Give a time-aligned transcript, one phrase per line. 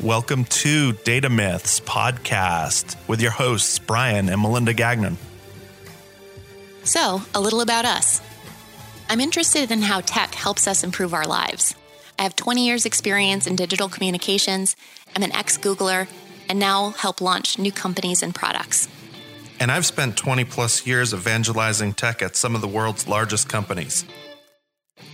[0.00, 5.16] Welcome to Data Myths podcast with your hosts, Brian and Melinda Gagnon.
[6.82, 8.20] So, a little about us.
[9.08, 11.76] I'm interested in how tech helps us improve our lives.
[12.18, 14.74] I have 20 years' experience in digital communications.
[15.14, 16.08] I'm an ex Googler
[16.48, 18.88] and now help launch new companies and products.
[19.60, 24.04] And I've spent 20 plus years evangelizing tech at some of the world's largest companies.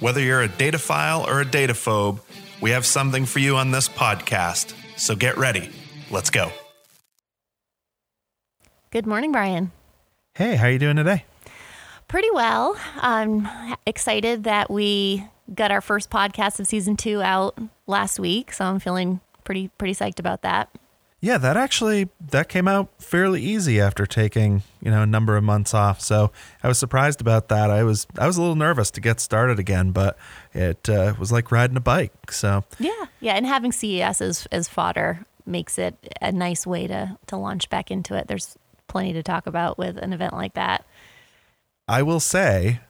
[0.01, 2.21] Whether you're a dataphile or a dataphobe,
[2.61, 4.74] we have something for you on this podcast.
[4.96, 5.70] So get ready.
[6.10, 6.51] Let's go.
[8.91, 9.70] Good morning, Brian.
[10.34, 11.24] Hey, how are you doing today?
[12.09, 12.77] Pretty well.
[12.96, 13.48] I'm
[13.87, 17.56] excited that we got our first podcast of season two out
[17.87, 20.70] last week, so I'm feeling pretty pretty psyched about that.
[21.23, 25.45] Yeah, that actually that came out fairly easy after taking, you know, a number of
[25.45, 26.01] months off.
[26.01, 27.70] So I was surprised about that.
[27.70, 30.16] I was I was a little nervous to get started again, but
[30.55, 32.33] it uh, was like riding a bike.
[32.33, 33.06] So Yeah.
[33.20, 37.68] Yeah, and having CES as as fodder makes it a nice way to to launch
[37.68, 38.26] back into it.
[38.26, 38.57] There's
[38.88, 40.87] plenty to talk about with an event like that.
[41.87, 42.80] I will say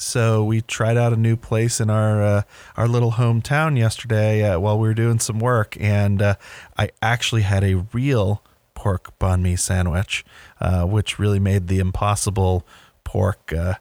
[0.00, 2.42] so we tried out a new place in our uh,
[2.76, 6.34] our little hometown yesterday uh, while we were doing some work, and uh,
[6.78, 8.42] I actually had a real
[8.74, 10.24] pork banh mi sandwich,
[10.60, 12.66] uh, which really made the impossible
[13.04, 13.74] pork uh,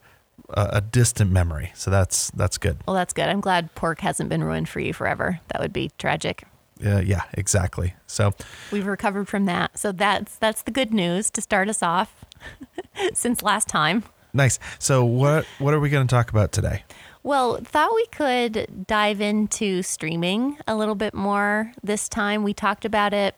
[0.49, 1.71] a distant memory.
[1.73, 2.77] So that's that's good.
[2.85, 3.29] Well, that's good.
[3.29, 5.39] I'm glad pork hasn't been ruined for you forever.
[5.49, 6.43] That would be tragic.
[6.85, 7.93] Uh, yeah, exactly.
[8.07, 8.33] So
[8.71, 9.77] we've recovered from that.
[9.77, 12.25] So that's that's the good news to start us off
[13.13, 14.03] since last time.
[14.33, 14.59] Nice.
[14.77, 16.83] So what what are we going to talk about today?
[17.23, 22.43] Well, thought we could dive into streaming a little bit more this time.
[22.43, 23.35] We talked about it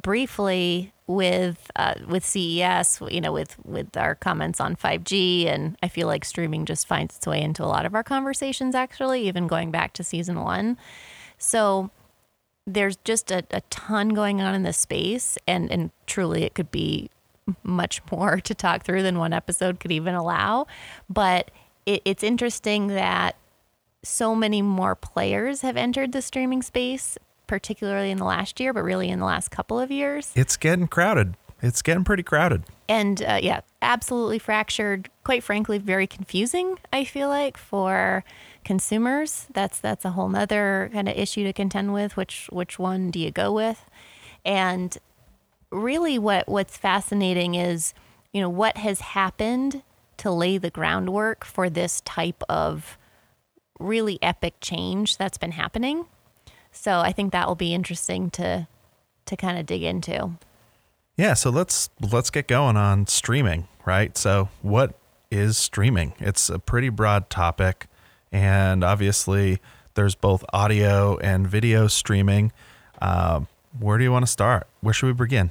[0.00, 5.88] briefly with uh, with CES, you know, with with our comments on 5G, and I
[5.88, 8.74] feel like streaming just finds its way into a lot of our conversations.
[8.74, 10.78] Actually, even going back to season one,
[11.36, 11.90] so
[12.66, 16.70] there's just a, a ton going on in this space, and and truly, it could
[16.70, 17.10] be
[17.62, 20.66] much more to talk through than one episode could even allow.
[21.08, 21.50] But
[21.86, 23.36] it, it's interesting that
[24.02, 28.82] so many more players have entered the streaming space, particularly in the last year, but
[28.82, 30.32] really in the last couple of years.
[30.34, 31.36] It's getting crowded.
[31.62, 32.64] It's getting pretty crowded.
[32.88, 35.08] And uh, yeah, absolutely fractured.
[35.24, 36.78] Quite frankly, very confusing.
[36.92, 38.22] I feel like for
[38.64, 42.18] consumers, that's that's a whole nother kind of issue to contend with.
[42.18, 43.82] Which which one do you go with?
[44.44, 44.98] And
[45.74, 47.92] really what what's fascinating is,
[48.32, 49.82] you know, what has happened
[50.18, 52.96] to lay the groundwork for this type of
[53.80, 56.06] really epic change that's been happening.
[56.70, 58.68] So I think that will be interesting to
[59.26, 60.32] to kind of dig into.
[61.16, 64.16] Yeah, so let's let's get going on streaming, right?
[64.16, 64.94] So what
[65.30, 66.14] is streaming?
[66.18, 67.86] It's a pretty broad topic
[68.32, 69.60] and obviously
[69.94, 72.52] there's both audio and video streaming.
[73.00, 73.46] Um,
[73.78, 74.66] where do you want to start?
[74.80, 75.50] Where should we begin?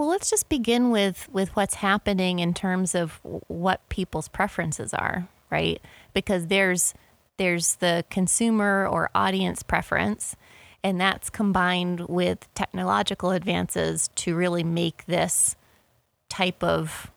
[0.00, 5.28] Well, let's just begin with with what's happening in terms of what people's preferences are,
[5.50, 5.78] right?
[6.14, 6.94] Because there's
[7.36, 10.36] there's the consumer or audience preference,
[10.82, 15.54] and that's combined with technological advances to really make this
[16.30, 17.10] type of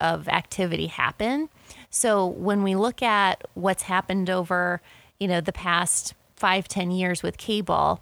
[0.00, 1.50] of activity happen.
[1.90, 4.80] So when we look at what's happened over,
[5.20, 8.00] you know, the past five, ten years with cable,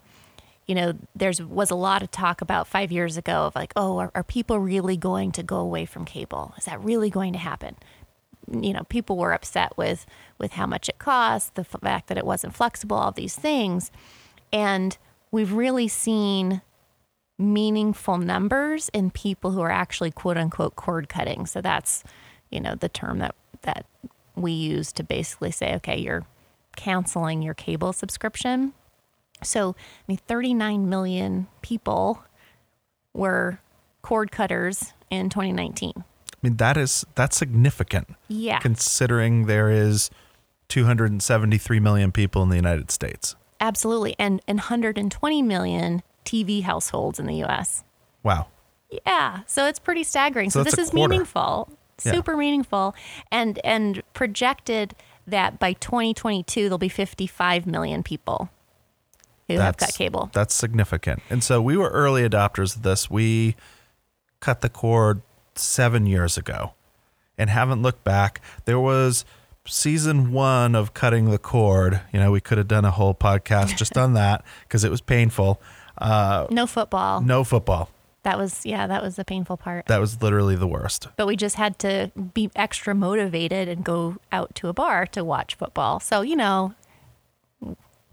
[0.65, 3.97] you know, there's was a lot of talk about five years ago of like, oh,
[3.97, 6.53] are, are people really going to go away from cable?
[6.57, 7.75] Is that really going to happen?
[8.51, 10.05] You know, people were upset with
[10.39, 13.91] with how much it cost, the fact that it wasn't flexible, all these things,
[14.51, 14.97] and
[15.31, 16.61] we've really seen
[17.37, 21.45] meaningful numbers in people who are actually quote unquote cord cutting.
[21.45, 22.03] So that's,
[22.49, 23.85] you know, the term that that
[24.35, 26.25] we use to basically say, okay, you're
[26.75, 28.73] canceling your cable subscription
[29.43, 32.23] so, I mean, 39 million people
[33.13, 33.59] were
[34.01, 35.93] cord cutters in 2019.
[35.97, 36.03] I
[36.41, 38.15] mean, that is that's significant.
[38.27, 38.59] Yeah.
[38.59, 40.09] Considering there is
[40.69, 43.35] 273 million people in the United States.
[43.59, 44.15] Absolutely.
[44.19, 47.83] And, and 120 million TV households in the US.
[48.23, 48.47] Wow.
[49.05, 49.41] Yeah.
[49.47, 50.49] So it's pretty staggering.
[50.49, 51.11] So, so this is quarter.
[51.11, 51.69] meaningful.
[51.97, 52.37] Super yeah.
[52.37, 52.95] meaningful.
[53.31, 54.95] And and projected
[55.27, 58.49] that by 2022 there'll be 55 million people
[59.47, 60.29] who that's, have cut cable.
[60.33, 61.21] That's significant.
[61.29, 63.09] And so we were early adopters of this.
[63.09, 63.55] We
[64.39, 65.21] cut the cord
[65.55, 66.73] seven years ago
[67.37, 68.41] and haven't looked back.
[68.65, 69.25] There was
[69.67, 72.01] season one of cutting the cord.
[72.13, 75.01] You know, we could have done a whole podcast just on that because it was
[75.01, 75.61] painful.
[75.97, 77.21] Uh, no football.
[77.21, 77.89] No football.
[78.23, 79.85] That was yeah, that was the painful part.
[79.85, 81.09] That was literally the worst.
[81.15, 85.23] But we just had to be extra motivated and go out to a bar to
[85.23, 85.99] watch football.
[85.99, 86.73] So, you know,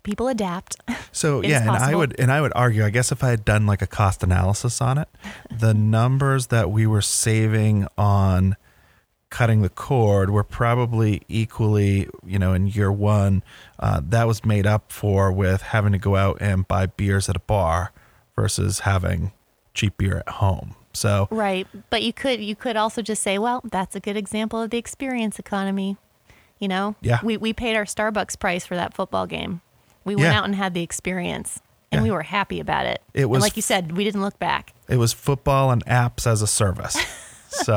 [0.02, 0.76] people adapt.
[1.14, 2.86] So It yeah, and I would and I would argue.
[2.86, 5.08] I guess if I had done like a cost analysis on it,
[5.50, 8.56] the numbers that we were saving on
[9.28, 13.42] cutting the cord were probably equally, you know, in year one,
[13.78, 17.36] uh, that was made up for with having to go out and buy beers at
[17.36, 17.92] a bar
[18.36, 19.32] versus having
[19.74, 20.74] cheap beer at home.
[20.94, 24.62] So Right, but you could you could also just say, well, that's a good example
[24.62, 25.98] of the experience economy.
[26.58, 27.20] You know, Yeah.
[27.22, 29.60] We we paid our Starbucks price for that football game.
[30.04, 30.38] We went Yeah.
[30.38, 31.60] out and had the experience,
[31.90, 32.02] and Yeah.
[32.04, 33.02] we were happy about it.
[33.14, 34.72] It And was like you said, we didn't look back.
[34.88, 36.96] it was football and apps as a service.
[37.54, 37.74] So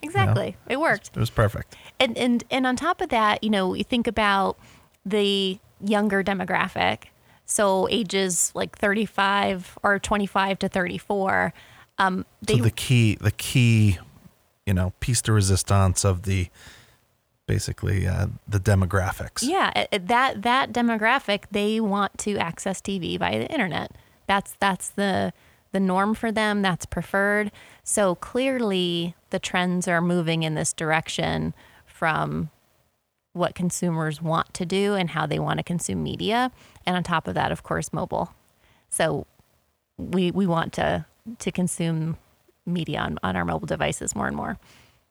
[0.00, 1.10] you know, Exactly, it worked.
[1.14, 1.76] it was perfect.
[2.00, 4.56] And and and on top of that, you know, you think about
[5.04, 7.08] the younger demographic,
[7.44, 11.52] so ages like thirty five or twenty five to thirty four.
[11.98, 13.98] Um, they so the key the key
[14.64, 16.48] you know piece de resistance of the
[17.48, 23.50] basically uh, the demographics Yeah, that that demographic they want to access TV via the
[23.50, 23.90] internet.
[24.28, 25.32] That's that's the
[25.72, 26.62] the norm for them.
[26.62, 27.50] That's preferred.
[27.82, 31.54] So clearly, the trends are moving in this direction
[31.84, 32.50] from
[33.32, 36.52] what consumers want to do and how they want to consume media,
[36.86, 38.32] and on top of that, of course, mobile.
[38.90, 39.26] So
[39.96, 41.06] we we want to
[41.38, 42.16] to consume
[42.64, 44.58] media on, on our mobile devices more and more.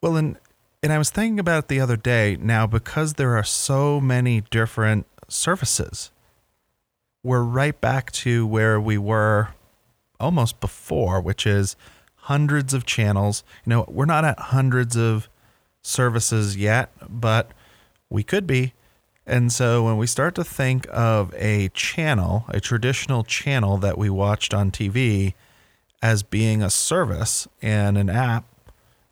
[0.01, 0.37] well and
[0.81, 4.41] and i was thinking about it the other day now because there are so many
[4.49, 6.11] different services
[7.23, 9.49] we're right back to where we were
[10.19, 11.75] almost before which is
[12.15, 13.43] hundreds of channels.
[13.65, 15.29] You know we're not at hundreds of
[15.81, 17.51] services yet but
[18.09, 18.73] we could be.
[19.25, 24.09] And so when we start to think of a channel a traditional channel that we
[24.09, 25.33] watched on tv
[26.01, 28.45] as being a service and an app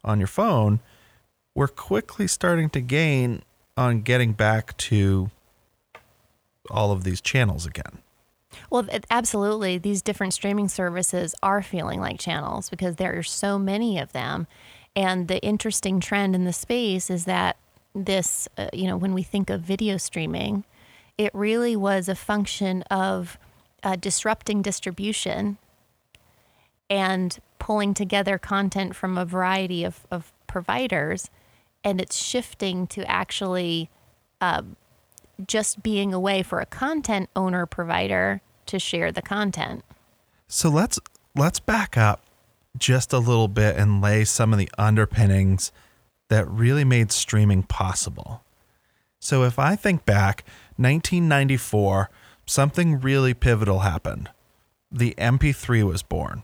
[0.03, 0.79] on your phone,
[1.56, 3.42] we're quickly starting to gain
[3.78, 5.31] on getting back to
[6.69, 8.00] all of these channels again.
[8.69, 9.78] Well, absolutely.
[9.78, 14.48] These different streaming services are feeling like channels because there are so many of them.
[14.96, 17.58] And the interesting trend in the space is that
[17.94, 20.63] this, uh, you know, when we think of video streaming,
[21.18, 23.38] it really was a function of
[23.84, 25.58] uh, disrupting distribution
[26.90, 31.30] and pulling together content from a variety of, of providers.
[31.86, 33.90] And it's shifting to actually
[34.42, 34.76] um,
[35.48, 39.84] just being a way for a content owner provider to share the content.
[40.48, 41.00] So let's
[41.36, 42.22] let's back up
[42.78, 45.72] just a little bit and lay some of the underpinnings
[46.30, 48.44] that really made streaming possible.
[49.20, 50.44] So if I think back
[50.78, 52.10] 1994,
[52.46, 54.30] something really pivotal happened.
[54.92, 56.44] The MP3 was born.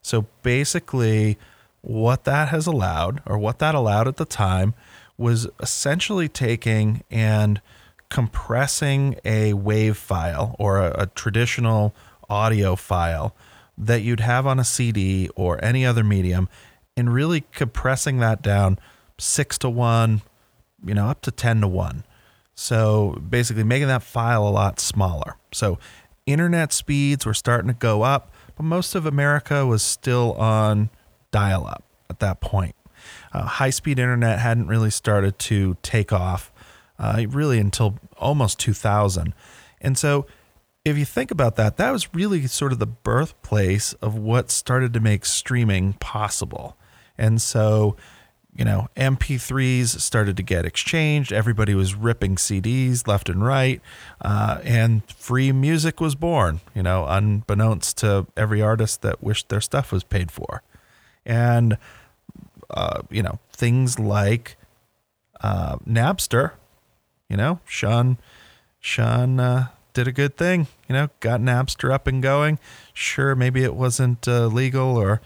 [0.00, 1.38] So basically
[1.82, 4.74] what that has allowed or what that allowed at the time
[5.18, 7.60] was essentially taking and
[8.08, 11.94] compressing a wave file or a, a traditional
[12.28, 13.34] audio file
[13.76, 16.48] that you'd have on a CD or any other medium
[16.96, 18.78] and really compressing that down
[19.18, 20.22] six to one,
[20.84, 22.04] you know, up to 10 to one.
[22.54, 25.36] So basically making that file a lot smaller.
[25.52, 25.78] So
[26.26, 30.90] internet speeds were starting to go up, but most of America was still on
[31.32, 32.76] dial up at that point.
[33.32, 36.52] Uh, high speed internet hadn't really started to take off
[36.98, 39.34] uh, really until almost 2000.
[39.80, 40.26] And so,
[40.84, 44.92] if you think about that, that was really sort of the birthplace of what started
[44.94, 46.76] to make streaming possible.
[47.16, 47.96] And so,
[48.54, 51.32] you know, MP3s started to get exchanged.
[51.32, 53.80] Everybody was ripping CDs left and right.
[54.20, 59.60] Uh, and free music was born, you know, unbeknownst to every artist that wished their
[59.60, 60.62] stuff was paid for.
[61.24, 61.78] And,
[62.70, 64.56] uh, you know, things like
[65.40, 66.52] uh, Napster,
[67.28, 68.18] you know, Shawn,
[68.80, 72.58] Shawn uh, did a good thing, you know, got Napster up and going.
[72.92, 75.20] Sure, maybe it wasn't uh, legal or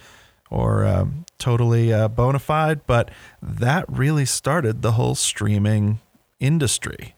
[0.48, 3.10] or um, totally uh, bona fide, but
[3.42, 5.98] that really started the whole streaming
[6.38, 7.14] industry.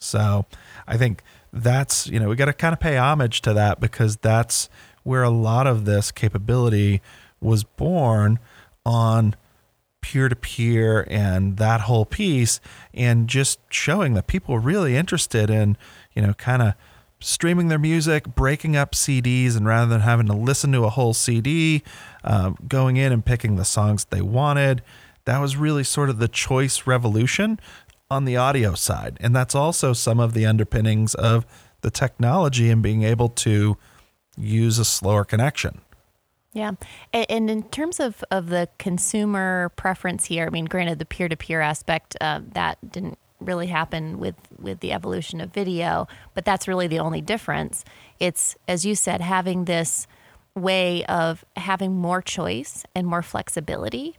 [0.00, 0.46] So
[0.86, 1.22] I think
[1.52, 4.68] that's, you know, we got to kind of pay homage to that because that's
[5.04, 7.00] where a lot of this capability
[7.42, 8.38] was born
[8.84, 9.34] on
[10.00, 12.60] peer to peer and that whole piece
[12.92, 15.76] and just showing that people were really interested in,
[16.12, 16.74] you know, kind of
[17.20, 21.14] streaming their music, breaking up CDs, and rather than having to listen to a whole
[21.14, 21.82] CD,
[22.24, 24.82] um, going in and picking the songs they wanted.
[25.24, 27.60] That was really sort of the choice revolution
[28.10, 29.16] on the audio side.
[29.20, 31.46] And that's also some of the underpinnings of
[31.80, 33.76] the technology and being able to
[34.36, 35.80] use a slower connection.
[36.52, 36.72] Yeah.
[37.14, 41.36] And, in terms of, of the consumer preference here, I mean, granted, the peer to
[41.36, 46.68] peer aspect, uh, that didn't really happen with with the evolution of video, but that's
[46.68, 47.84] really the only difference.
[48.20, 50.06] It's as you said, having this
[50.54, 54.16] way of having more choice and more flexibility.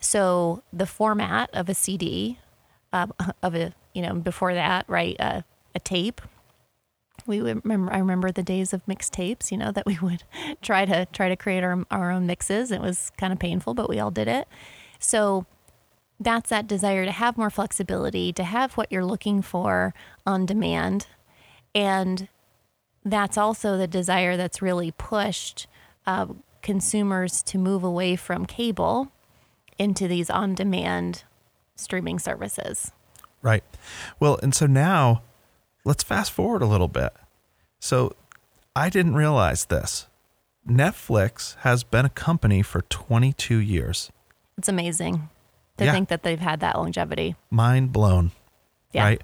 [0.00, 2.38] So the format of a CD,
[2.92, 3.06] uh,
[3.42, 5.42] of a you know before that, right, uh,
[5.74, 6.20] a tape.
[7.26, 7.92] We remember.
[7.92, 9.50] I remember the days of mixtapes.
[9.50, 10.24] You know that we would
[10.62, 12.70] try to try to create our our own mixes.
[12.70, 14.48] It was kind of painful, but we all did it.
[14.98, 15.46] So
[16.20, 19.92] that's that desire to have more flexibility, to have what you're looking for
[20.26, 21.06] on demand.
[21.74, 22.28] And
[23.04, 25.66] that's also the desire that's really pushed
[26.06, 26.26] uh,
[26.62, 29.10] consumers to move away from cable
[29.78, 31.24] into these on demand
[31.74, 32.92] streaming services.
[33.40, 33.64] Right.
[34.20, 35.22] Well, and so now
[35.84, 37.12] let's fast forward a little bit.
[37.78, 38.14] So
[38.74, 40.06] I didn't realize this.
[40.68, 44.10] Netflix has been a company for 22 years.
[44.56, 45.28] It's amazing
[45.78, 45.92] to Yeah.
[45.92, 47.34] think that they've had that longevity.
[47.50, 48.30] Mind blown.
[48.92, 49.04] Yeah.
[49.04, 49.22] Right.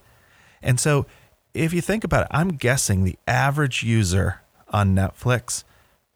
[0.62, 1.06] And so
[1.54, 5.64] if you think about it, I'm guessing the average user on Netflix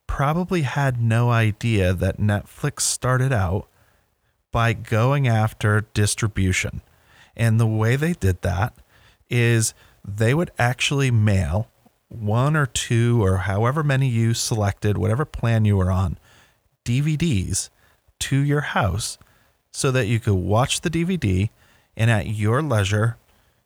[0.07, 3.69] probably had no idea that Netflix started out
[4.51, 6.83] by going after distribution.
[7.37, 8.75] And the way they did that
[9.31, 9.73] is
[10.05, 11.69] they would actually mail
[12.09, 16.19] one or two or however many you selected, whatever plan you were on,
[16.85, 17.71] DVDs
[18.19, 19.19] to your house
[19.71, 21.49] so that you could watch the DVD
[21.97, 23.17] and at your leisure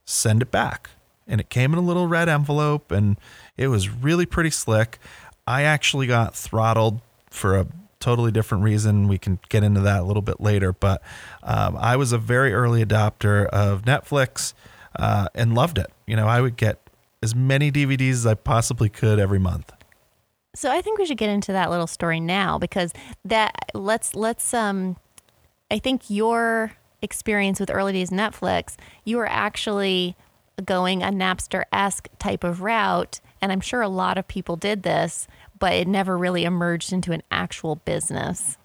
[0.04, 0.90] send it back.
[1.26, 3.16] And it came in a little red envelope and
[3.56, 4.98] it was really pretty slick.
[5.46, 7.66] I actually got throttled for a
[7.98, 9.08] totally different reason.
[9.08, 11.02] We can get into that a little bit later, but
[11.42, 14.54] um, I was a very early adopter of Netflix
[14.98, 15.86] uh, and loved it.
[16.06, 16.78] You know, I would get
[17.22, 19.72] as many DVDs as I possibly could every month.
[20.54, 22.92] So I think we should get into that little story now because
[23.24, 24.96] that let's let's um
[25.70, 26.72] I think your
[27.02, 30.16] experience with early days Netflix, you were actually
[30.64, 34.82] going a Napster esque type of route, and I'm sure a lot of people did
[34.82, 38.56] this, but it never really emerged into an actual business.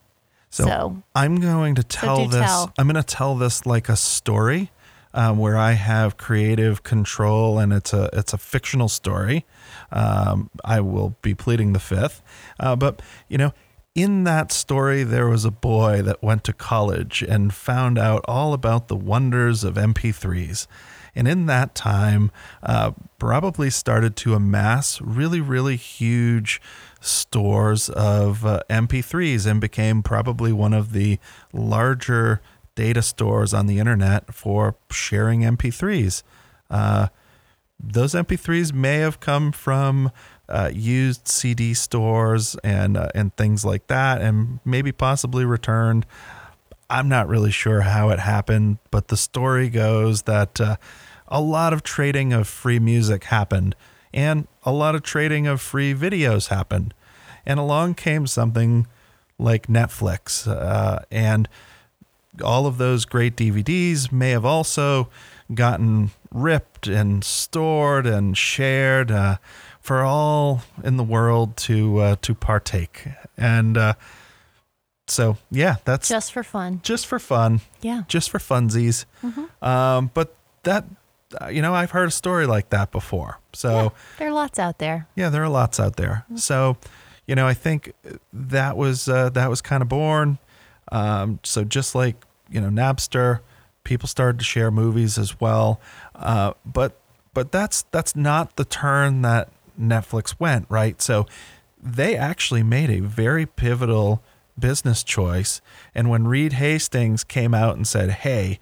[0.50, 2.45] So, So- I'm going to tell do this.
[2.45, 2.71] tell.
[2.77, 4.71] I'm going to tell this like a story
[5.13, 9.46] um, where I have creative control, and it's a it's a fictional story.
[9.91, 12.22] Um, I will be pleading the fifth,
[12.60, 13.53] uh, but you know.
[13.94, 18.53] In that story, there was a boy that went to college and found out all
[18.53, 20.65] about the wonders of MP3s.
[21.15, 22.32] And in that time,
[22.63, 26.62] uh, probably started to amass really, really huge
[27.01, 31.20] stores of uh, MP3s and became probably one of the
[31.51, 32.41] larger
[32.81, 36.23] data stores on the internet for sharing MP3s.
[36.67, 37.09] Uh,
[37.79, 40.11] those MP3s may have come from
[40.50, 46.07] uh, used CD stores and uh, and things like that, and maybe possibly returned.
[46.89, 50.77] I'm not really sure how it happened, but the story goes that uh,
[51.27, 53.75] a lot of trading of free music happened,
[54.11, 56.95] and a lot of trading of free videos happened,
[57.45, 58.88] and along came something
[59.38, 61.47] like Netflix, uh, and
[62.43, 65.09] all of those great DVDs may have also
[65.53, 69.38] gotten ripped and stored and shared uh,
[69.81, 73.07] for all in the world to uh, to partake.
[73.38, 73.93] And uh,
[75.07, 76.79] so, yeah, that's just, for fun.
[76.83, 78.03] Just for fun, Yeah.
[78.07, 79.03] just for funsies.
[79.61, 80.33] Um, but
[80.63, 80.85] that,
[81.41, 83.39] uh, you know, I've heard a story like that before.
[83.51, 83.91] So.
[84.19, 85.07] There are lots out there.
[85.15, 86.25] Yeah, there are lots out there.
[86.35, 86.77] So,
[87.27, 87.93] you know, I think
[88.31, 90.38] that was uh, that was kind of born.
[90.91, 92.15] Um, so just like
[92.50, 93.39] you know Napster,
[93.83, 95.79] people started to share movies as well.
[96.15, 97.00] Uh, but
[97.33, 101.01] but that's that's not the turn that Netflix went right.
[101.01, 101.25] So
[101.81, 104.21] they actually made a very pivotal
[104.60, 105.62] business choice.
[105.95, 108.60] And when Reed Hastings came out and said, "Hey,"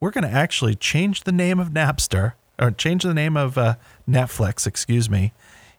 [0.00, 3.76] we're going to actually change the name of Napster or change the name of uh,
[4.08, 5.32] Netflix, excuse me,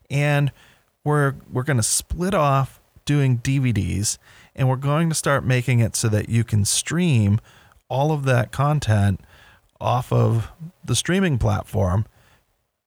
[0.10, 0.52] and
[1.04, 4.18] we're we're going to split off doing DVDs,
[4.56, 7.40] and we're going to start making it so that you can stream
[7.90, 9.20] all of that content
[9.80, 10.52] off of
[10.84, 12.06] the streaming platform.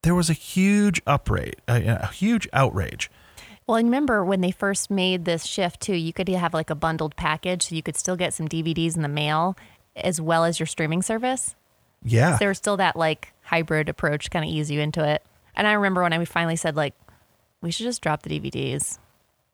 [0.03, 3.11] There was a huge uprage, a, a huge outrage.
[3.67, 6.77] Well, I remember when they first made this shift too, you could have like a
[6.77, 9.57] bundled package so you could still get some DVDs in the mail
[9.97, 11.57] as well as your streaming service.
[12.05, 15.25] Yeah, There was still that like hybrid approach kind of ease you into it.
[15.57, 16.95] And I remember when I finally said like
[17.61, 18.99] we should just drop the DVDs.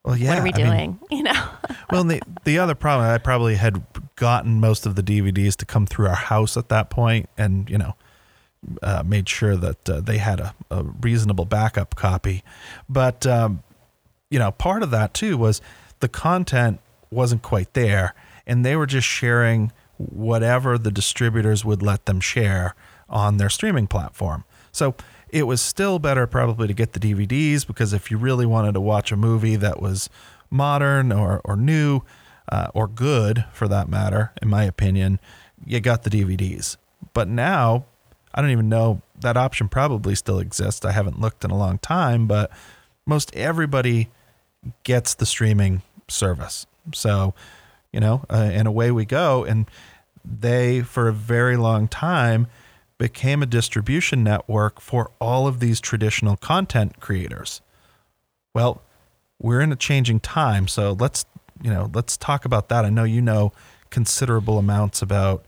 [0.04, 0.30] Well, yeah.
[0.30, 1.00] what are we I mean, doing?
[1.11, 1.49] you know.
[1.90, 3.82] well, the the other problem, I probably had
[4.16, 7.78] gotten most of the DVDs to come through our house at that point, and you
[7.78, 7.94] know,
[8.82, 12.42] uh, made sure that uh, they had a, a reasonable backup copy.
[12.88, 13.62] But um,
[14.30, 15.61] you know, part of that too was
[16.00, 16.80] the content
[17.11, 18.14] wasn't quite there,
[18.47, 22.75] and they were just sharing whatever the distributors would let them share
[23.09, 24.44] on their streaming platform.
[24.73, 24.94] So
[25.32, 28.80] it was still better probably to get the DVDs because if you really wanted to
[28.80, 30.10] watch a movie that was
[30.50, 32.02] modern or, or new
[32.50, 35.18] uh, or good for that matter, in my opinion,
[35.64, 36.76] you got the DVDs.
[37.14, 37.86] But now,
[38.34, 40.84] I don't even know that option probably still exists.
[40.84, 42.50] I haven't looked in a long time, but
[43.06, 44.10] most everybody
[44.84, 46.66] gets the streaming service.
[46.92, 47.32] So,
[47.90, 49.44] you know, uh, and away we go.
[49.44, 49.66] And
[50.24, 52.48] they, for a very long time,
[53.02, 57.61] became a distribution network for all of these traditional content creators.
[58.54, 58.80] Well,
[59.40, 61.26] we're in a changing time, so let's
[61.61, 62.85] you know let's talk about that.
[62.85, 63.50] I know you know
[63.90, 65.44] considerable amounts about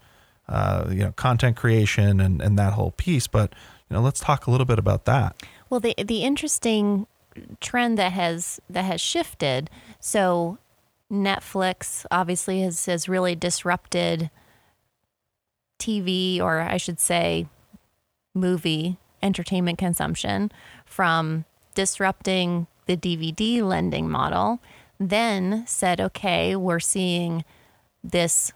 [0.49, 3.55] uh, you know content creation and and that whole piece, but
[3.89, 5.41] you know let's talk a little bit about that.
[5.71, 7.07] Well, the the interesting
[7.61, 9.71] trend that has that has shifted.
[10.01, 10.59] So
[11.09, 14.29] Netflix obviously has has really disrupted
[15.85, 17.47] TV, or I should say,
[18.35, 20.51] movie entertainment consumption
[20.87, 24.61] from disrupting the DVD lending model,
[24.99, 27.45] then said, okay, we're seeing
[28.03, 28.53] this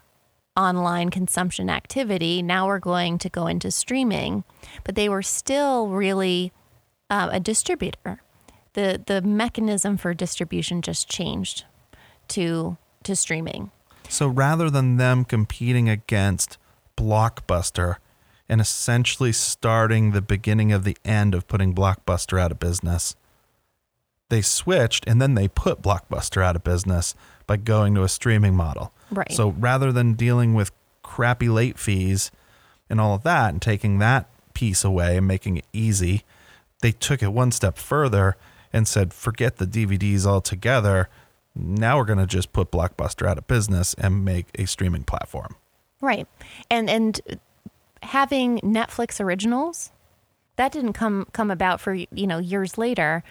[0.57, 2.41] online consumption activity.
[2.41, 4.43] Now we're going to go into streaming.
[4.83, 6.51] But they were still really
[7.09, 8.21] uh, a distributor.
[8.73, 11.65] The, the mechanism for distribution just changed
[12.29, 13.71] to, to streaming.
[14.09, 16.57] So rather than them competing against
[16.99, 17.95] Blockbuster
[18.49, 23.15] and essentially starting the beginning of the end of putting Blockbuster out of business.
[24.27, 27.15] They switched and then they put Blockbuster out of business
[27.47, 28.91] by going to a streaming model.
[29.11, 29.31] Right.
[29.31, 30.71] So rather than dealing with
[31.03, 32.31] crappy late fees
[32.89, 36.23] and all of that and taking that piece away and making it easy,
[36.81, 38.35] they took it one step further
[38.73, 41.07] and said, forget the DVDs altogether.
[41.55, 45.55] Now we're going to just put Blockbuster out of business and make a streaming platform.
[46.01, 46.27] Right.
[46.69, 47.19] And and
[48.01, 49.91] having Netflix originals
[50.55, 53.23] that didn't come come about for you know years later.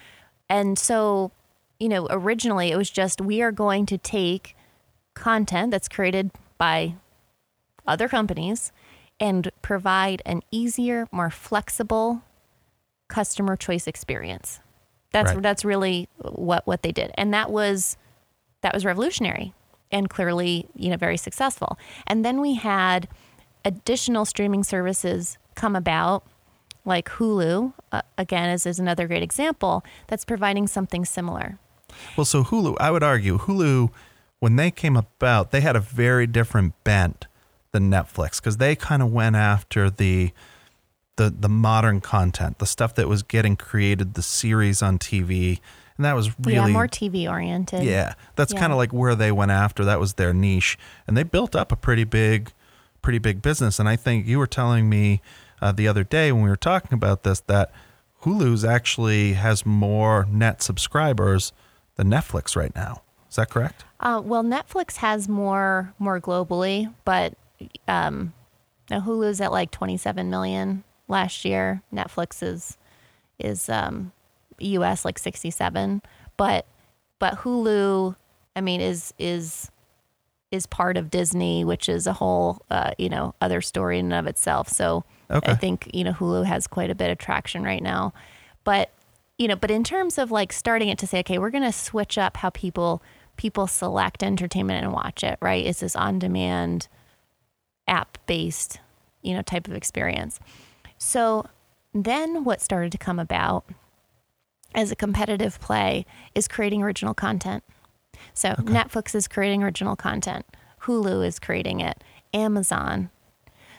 [0.48, 1.30] And so,
[1.78, 4.56] you know, originally it was just we are going to take
[5.14, 6.94] content that's created by
[7.86, 8.72] other companies
[9.20, 12.22] and provide an easier, more flexible
[13.08, 14.60] customer choice experience.
[15.12, 15.42] That's Right.
[15.42, 17.10] that's really what what they did.
[17.16, 17.96] And that was
[18.60, 19.54] that was revolutionary
[19.90, 21.78] and clearly, you know, very successful.
[22.06, 23.08] And then we had
[23.64, 26.24] additional streaming services come about
[26.84, 31.58] like Hulu, uh, again, is, is another great example that's providing something similar.
[32.16, 33.90] Well, so Hulu, I would argue Hulu,
[34.40, 37.26] when they came about, they had a very different bent
[37.72, 40.32] than Netflix because they kind of went after the
[41.16, 45.58] the the modern content, the stuff that was getting created, the series on TV,
[45.98, 47.82] and that was really yeah, more TV oriented.
[47.84, 48.60] yeah, that's Yeah.
[48.60, 49.84] kind of like where they went after.
[49.84, 52.52] That was their niche, and they built up a pretty big,
[53.02, 53.78] pretty big business.
[53.78, 55.20] And I think you were telling me
[55.60, 57.70] uh, the other day when we were talking about this that
[58.22, 61.52] Hulu's actually has more net subscribers
[61.96, 63.02] than Netflix right now.
[63.28, 63.84] Is that correct?
[64.00, 67.34] Uh, well, Netflix has more more globally, but
[67.88, 68.32] um,
[68.88, 71.82] now Hulu's at like 27 million last year.
[71.92, 72.78] Netflix is
[73.38, 74.12] is um,
[74.58, 75.04] U.S.
[75.04, 76.02] like 67,
[76.36, 76.66] but
[77.18, 78.14] but Hulu,
[78.56, 79.70] I mean, is is
[80.50, 84.14] is part of Disney, which is a whole uh, you know other story in and
[84.14, 84.68] of itself.
[84.68, 85.52] So Okay.
[85.52, 88.12] I think you know Hulu has quite a bit of traction right now,
[88.64, 88.90] but
[89.36, 91.72] you know, but in terms of like starting it to say, okay, we're going to
[91.72, 93.02] switch up how people
[93.36, 95.38] people select entertainment and watch it.
[95.40, 95.64] Right?
[95.66, 96.88] It's this on demand,
[97.86, 98.80] app based,
[99.22, 100.40] you know, type of experience.
[100.96, 101.46] So
[101.92, 103.64] then what started to come about
[104.74, 106.04] as a competitive play
[106.34, 107.64] is creating original content.
[108.34, 110.44] So Netflix is creating original content,
[110.82, 112.02] Hulu is creating it,
[112.34, 113.10] Amazon.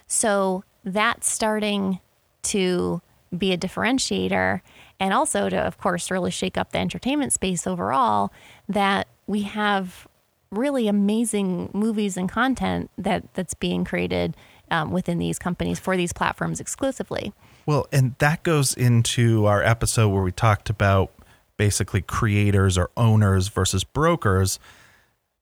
[0.08, 2.00] So that's starting
[2.44, 3.02] to
[3.38, 4.62] be a differentiator
[5.00, 8.34] and also to, of course, really shake up the entertainment space overall
[8.68, 10.08] that we have
[10.52, 14.36] really amazing movies and content that that's being created
[14.72, 17.34] um, within these companies for these platforms exclusively.
[17.70, 21.12] Well, and that goes into our episode where we talked about
[21.56, 24.58] basically creators or owners versus brokers.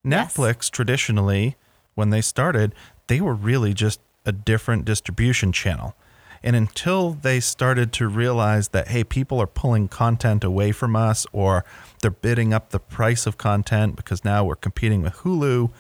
[0.03, 0.35] Yes.
[0.35, 1.55] Netflix traditionally,
[1.95, 2.75] when they started,
[3.07, 5.95] they were really just a different distribution channel.
[6.43, 11.25] And until they started to realize that, hey, people are pulling content away from us
[11.31, 11.63] or
[12.01, 15.71] they're bidding up the price of content because now we're competing with Hulu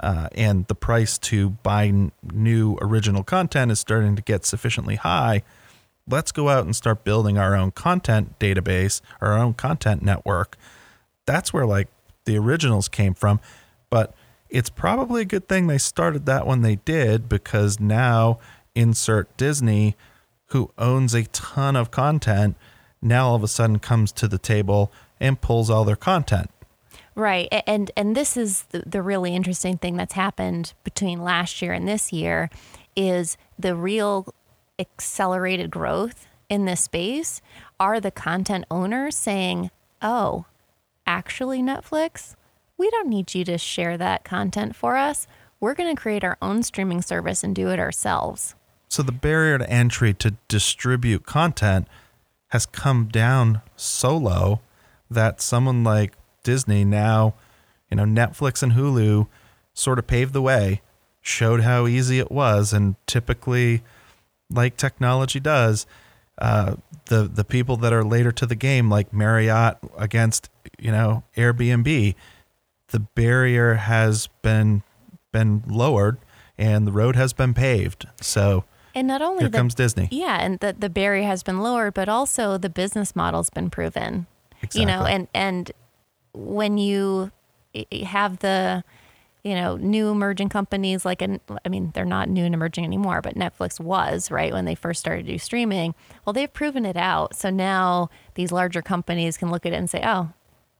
[0.00, 4.96] uh, and the price to buy n- new original content is starting to get sufficiently
[4.96, 5.44] high,
[6.08, 10.56] let's go out and start building our own content database, our own content network.
[11.26, 11.88] That's where like
[12.24, 13.40] the originals came from.
[13.90, 14.14] But
[14.48, 18.38] it's probably a good thing they started that when they did because now
[18.74, 19.96] insert Disney
[20.46, 22.56] who owns a ton of content,
[23.00, 26.50] now all of a sudden comes to the table and pulls all their content.
[27.14, 27.48] Right.
[27.66, 31.86] And and this is the, the really interesting thing that's happened between last year and
[31.86, 32.48] this year
[32.96, 34.32] is the real
[34.78, 37.40] accelerated growth in this space
[37.80, 40.46] are the content owners saying, "Oh,
[41.06, 42.34] actually Netflix,
[42.76, 45.26] we don't need you to share that content for us.
[45.60, 48.54] We're going to create our own streaming service and do it ourselves."
[48.88, 51.88] So the barrier to entry to distribute content
[52.48, 54.60] has come down so low
[55.10, 57.34] that someone like Disney now,
[57.90, 59.28] you know, Netflix and Hulu
[59.72, 60.82] sort of paved the way,
[61.22, 63.82] showed how easy it was, and typically,
[64.52, 65.86] like technology does,
[66.38, 71.24] uh, the the people that are later to the game, like Marriott against you know
[71.36, 72.14] Airbnb,
[72.88, 74.82] the barrier has been
[75.32, 76.18] been lowered
[76.58, 78.06] and the road has been paved.
[78.20, 80.08] So and not only here the, comes Disney.
[80.10, 84.26] Yeah, and the the barrier has been lowered, but also the business model's been proven.
[84.62, 84.80] Exactly.
[84.80, 85.72] You know, and and
[86.34, 87.30] when you
[88.04, 88.84] have the
[89.44, 93.34] you know new emerging companies like i mean they're not new and emerging anymore but
[93.34, 95.94] netflix was right when they first started to do streaming.
[96.24, 97.34] Well they've proven it out.
[97.34, 100.30] So now these larger companies can look at it and say oh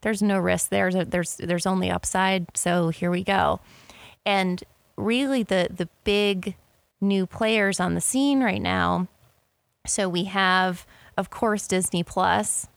[0.03, 2.47] there's no risk there's there's there's only upside.
[2.57, 3.61] So here we go.
[4.25, 4.63] And
[4.97, 6.57] really the the big
[7.01, 9.09] new players on the scene right now
[9.87, 12.69] so we have of course disney plus.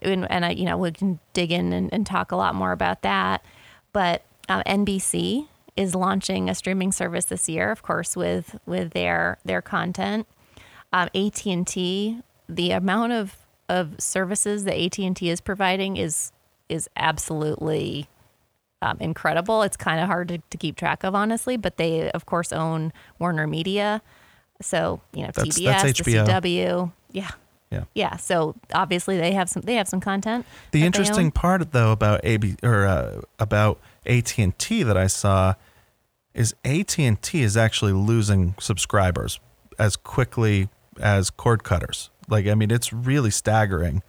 [0.00, 2.72] And, and I, you know, we can dig in and, and talk a lot more
[2.72, 3.44] about that.
[3.92, 9.38] But uh, NBC is launching a streaming service this year, of course, with with their
[9.44, 10.26] their content.
[10.92, 13.36] Um, AT and T, the amount of
[13.68, 16.32] of services that AT and T is providing is
[16.68, 18.08] is absolutely
[18.82, 19.62] um, incredible.
[19.62, 21.56] It's kind of hard to, to keep track of, honestly.
[21.56, 24.02] But they, of course, own Warner Media,
[24.60, 26.26] so you know That's- TBS, that's the HBO.
[26.26, 27.30] CW, yeah,
[27.70, 27.84] Yeah.
[27.94, 28.16] yeah.
[28.16, 30.44] So obviously they have some they have some content.
[30.72, 35.54] The interesting part, though, about AB or uh, about AT and T that I saw
[36.34, 39.38] is AT and T is actually losing subscribers
[39.78, 40.68] as quickly
[41.00, 42.10] as cord cutters.
[42.28, 44.02] Like, I mean, it's really staggering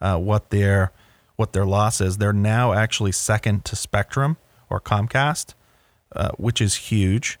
[0.00, 0.92] uh, what their
[1.36, 2.16] what their loss is.
[2.16, 5.54] They're now actually second to Spectrum or Comcast,
[6.14, 7.38] uh, which is huge.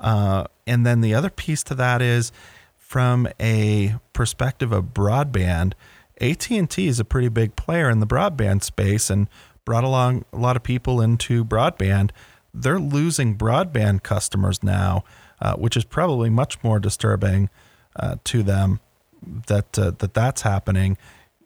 [0.00, 2.32] Uh, and then the other piece to that is
[2.74, 5.74] from a perspective of broadband,
[6.20, 9.28] AT&T is a pretty big player in the broadband space and
[9.64, 12.10] brought along a lot of people into broadband.
[12.52, 15.04] They're losing broadband customers now,
[15.40, 17.50] uh, which is probably much more disturbing
[17.96, 18.80] uh, to them
[19.46, 20.96] that uh, that that's happening.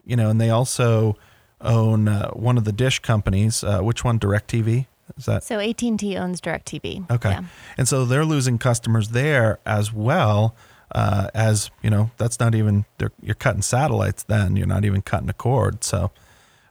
[0.04, 1.16] You know, and they also
[1.60, 3.62] own uh, one of the dish companies.
[3.64, 4.18] Uh, which one?
[4.18, 4.86] Directv.
[5.16, 7.10] Is that So AT and T owns Directv.
[7.10, 7.30] Okay.
[7.30, 7.44] Yeah.
[7.76, 10.54] And so they're losing customers there as well.
[10.94, 12.84] Uh, as you know, that's not even
[13.22, 14.22] you're cutting satellites.
[14.22, 15.84] Then you're not even cutting a cord.
[15.84, 16.10] So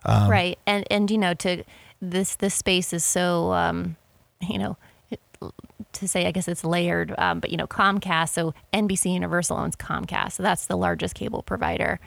[0.07, 0.57] Um, right.
[0.65, 1.63] And and you know to
[2.01, 3.95] this this space is so um,
[4.41, 4.77] you know
[5.93, 7.13] to say I guess it's layered.
[7.17, 8.29] Um, but you know Comcast.
[8.29, 10.33] So NBC Universal owns Comcast.
[10.33, 11.99] So that's the largest cable provider.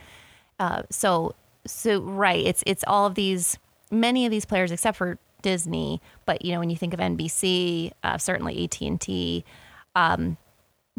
[0.58, 1.34] Uh, so
[1.66, 2.44] so right.
[2.44, 3.58] It's it's all of these
[3.90, 6.00] many of these players except for Disney.
[6.24, 9.44] But you know when you think of NBC, uh, certainly AT and T.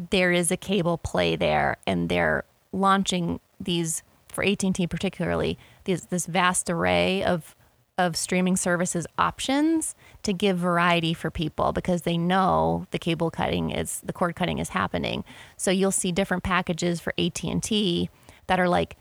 [0.09, 6.25] there is a cable play there and they're launching these for AT&T particularly these this
[6.25, 7.55] vast array of
[7.97, 13.69] of streaming services options to give variety for people because they know the cable cutting
[13.69, 15.23] is the cord cutting is happening.
[15.57, 18.09] So you'll see different packages for AT&T
[18.47, 18.97] that are like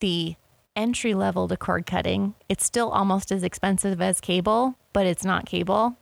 [0.00, 0.34] the
[0.76, 2.34] entry level to cord cutting.
[2.48, 5.96] It's still almost as expensive as cable, but it's not cable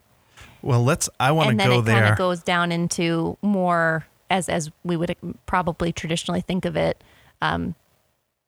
[0.62, 1.08] well, let's.
[1.18, 2.12] I want to and then go it kind there.
[2.12, 5.16] of goes down into more as as we would
[5.46, 7.02] probably traditionally think of it
[7.42, 7.74] um,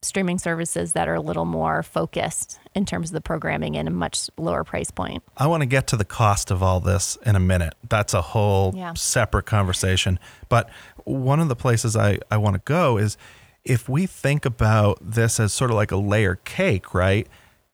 [0.03, 3.91] streaming services that are a little more focused in terms of the programming and a
[3.91, 7.37] much lower price point I want to get to the cost of all this in
[7.37, 7.75] a minute.
[7.89, 8.95] That's a whole Yeah.
[8.95, 10.19] separate conversation.
[10.49, 10.69] But
[11.05, 13.17] one of the places I, I want to go is
[13.65, 17.29] if we think about this as sort of like a layer cake, right?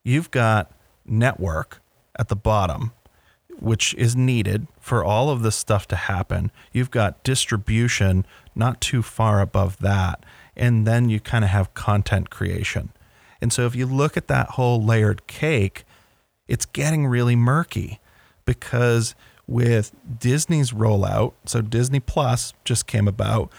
[0.04, 0.70] You've got
[1.06, 1.80] network
[2.18, 2.92] at the bottom,
[3.58, 6.50] which is needed for all of this stuff to happen.
[6.72, 10.22] You've got distribution not too far above that.
[10.58, 12.90] And then you kind of have content creation.
[13.40, 15.84] And so if you look at that whole layered cake,
[16.48, 18.00] it's getting really murky
[18.44, 19.14] because
[19.46, 23.50] with Disney's rollout, so Disney Plus just came about,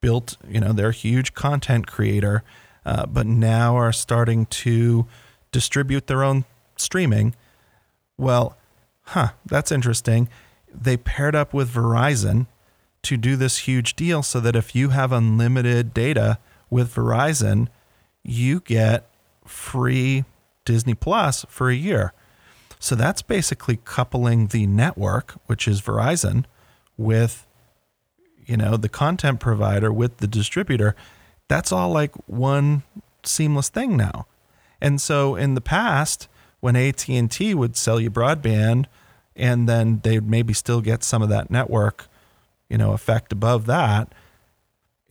[0.00, 2.42] built, you know, they're a huge content creator,
[2.84, 5.06] uh, but now are starting to
[5.52, 6.44] distribute their own
[6.76, 7.34] streaming.
[8.18, 8.56] Well,
[9.02, 10.28] huh, that's interesting.
[10.74, 12.46] They paired up with Verizon
[13.02, 16.38] to do this huge deal so that if you have unlimited data
[16.70, 17.68] with Verizon,
[18.22, 19.08] you get
[19.44, 20.24] free
[20.64, 22.12] Disney Plus for a year.
[22.78, 26.44] So that's basically coupling the network, which is Verizon,
[26.96, 27.46] with
[28.44, 30.96] you know the content provider with the distributor.
[31.48, 32.82] That's all like one
[33.24, 34.26] seamless thing now.
[34.80, 36.28] And so in the past,
[36.60, 38.86] when AT&T would sell you broadband
[39.36, 42.08] and then they'd maybe still get some of that network,
[42.72, 44.12] you know, effect above that,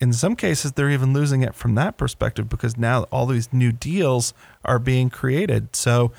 [0.02, 3.72] in some cases they're even losing it from that perspective because now all these new
[3.72, 4.34] deals
[4.66, 5.76] are being created.
[5.76, 6.12] So,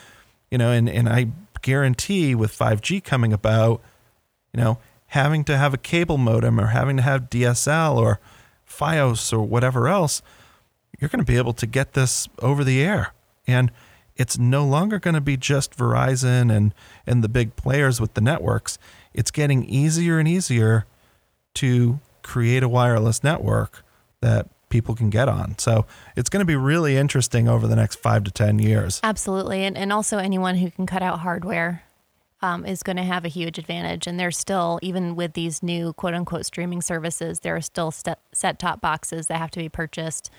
[0.53, 3.83] you know, and and I guarantee with 5G coming about,
[4.55, 8.21] you know, having to have a cable modem or having to have DSL or
[8.67, 10.23] Fios or whatever else,
[10.99, 13.13] you're going to be able to get this over the air.
[13.49, 13.73] And
[14.15, 16.73] it's no longer going to be just Verizon and
[17.05, 18.79] and the big players with the networks.
[19.13, 20.87] It's getting easier and easier
[21.55, 23.85] to create a wireless network
[24.21, 25.59] that people can get on.
[25.59, 25.87] So
[26.17, 29.01] it's going to be really interesting over the next five to 10 years.
[29.03, 29.65] Absolutely.
[29.65, 31.85] And, and also, anyone who can cut out hardware
[32.41, 34.07] um, is going to have a huge advantage.
[34.07, 38.59] And there's still, even with these new quote unquote streaming services, there are still set
[38.59, 40.31] top boxes that have to be purchased.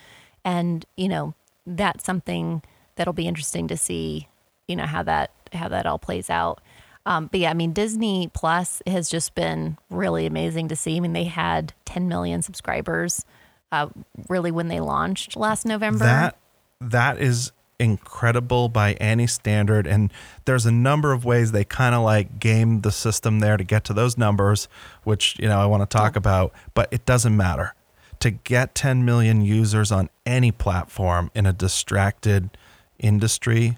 [0.43, 2.61] And, you know, that's something
[2.95, 4.27] that'll be interesting to see,
[4.67, 6.59] you know, how that, how that all plays out.
[7.05, 10.97] Um, but yeah, I mean, Disney Plus has just been really amazing to see.
[10.97, 13.25] I mean, they had 10 million subscribers
[13.71, 13.89] uh,
[14.29, 16.05] really when they launched last November.
[16.05, 16.37] That
[16.79, 20.13] that is incredible by any standard, and
[20.45, 23.83] there's a number of ways they kind of like game the system there to get
[23.85, 24.67] to those numbers,
[25.03, 26.53] which you know I want to talk about.
[26.73, 27.73] But it doesn't matter
[28.19, 32.49] to get 10 million users on any platform in a distracted
[32.97, 33.77] industry.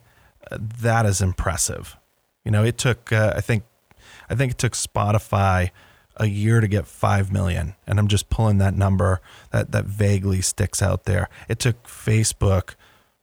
[0.52, 1.98] Uh, that is impressive.
[2.46, 3.64] You know, it took uh, I think
[4.30, 5.72] I think it took Spotify
[6.18, 9.20] a year to get 5 million and I'm just pulling that number
[9.52, 11.28] that that vaguely sticks out there.
[11.50, 12.76] It took Facebook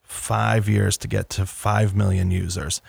[0.02, 2.82] 5 years to get to 5 million users.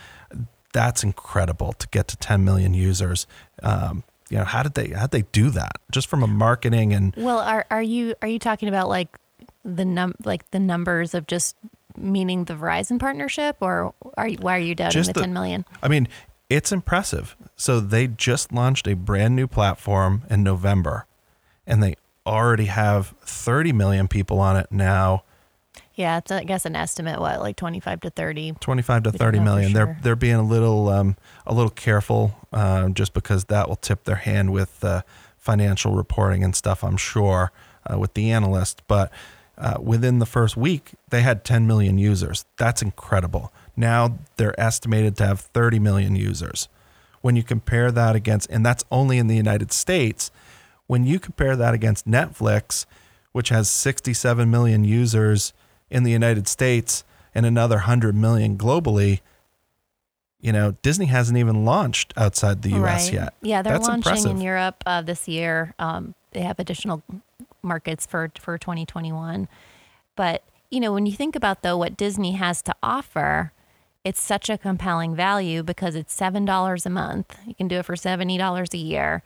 [0.74, 3.28] That's incredible to get to 10 million users.
[3.62, 5.74] Um, you know, how did they how did they do that?
[5.92, 9.20] Just from a marketing and Well, are are you are you talking about like
[9.64, 11.56] the num like the numbers of just
[11.98, 15.66] meaning the Verizon partnership, or are you, why are you doubting the, the 10 million?
[15.82, 16.08] I mean,
[16.50, 17.36] it's impressive.
[17.56, 21.06] So they just launched a brand new platform in November,
[21.66, 25.24] and they already have 30 million people on it now.
[25.96, 28.54] Yeah, it's I guess an estimate what like 25 to 30.
[28.60, 29.72] 25 to 30 million.
[29.72, 29.86] Sure.
[29.86, 34.04] They're they're being a little um, a little careful uh, just because that will tip
[34.06, 35.04] their hand with uh,
[35.38, 36.84] financial reporting and stuff.
[36.84, 37.52] I'm sure
[37.92, 39.12] uh, with the analyst, but
[39.58, 42.46] uh, within the first week, they had 10 million users.
[42.58, 43.54] That's incredible.
[43.76, 46.68] Now they're estimated to have 30 million users.
[47.22, 50.32] When you compare that against, and that's only in the United States,
[50.88, 52.86] when you compare that against Netflix,
[53.32, 55.54] which has 67 million users
[55.90, 59.22] in the United States and another 100 million globally,
[60.42, 63.14] you know, Disney hasn't even launched outside the US right.
[63.14, 63.34] yet.
[63.42, 64.32] Yeah, they're That's launching impressive.
[64.32, 65.74] in Europe uh, this year.
[65.80, 67.02] Um, they have additional
[67.64, 69.48] markets for for 2021.
[70.16, 73.52] But you know, when you think about though what Disney has to offer,
[74.04, 77.38] it's such a compelling value because it's seven dollars a month.
[77.46, 79.24] You can do it for seventy dollars a year,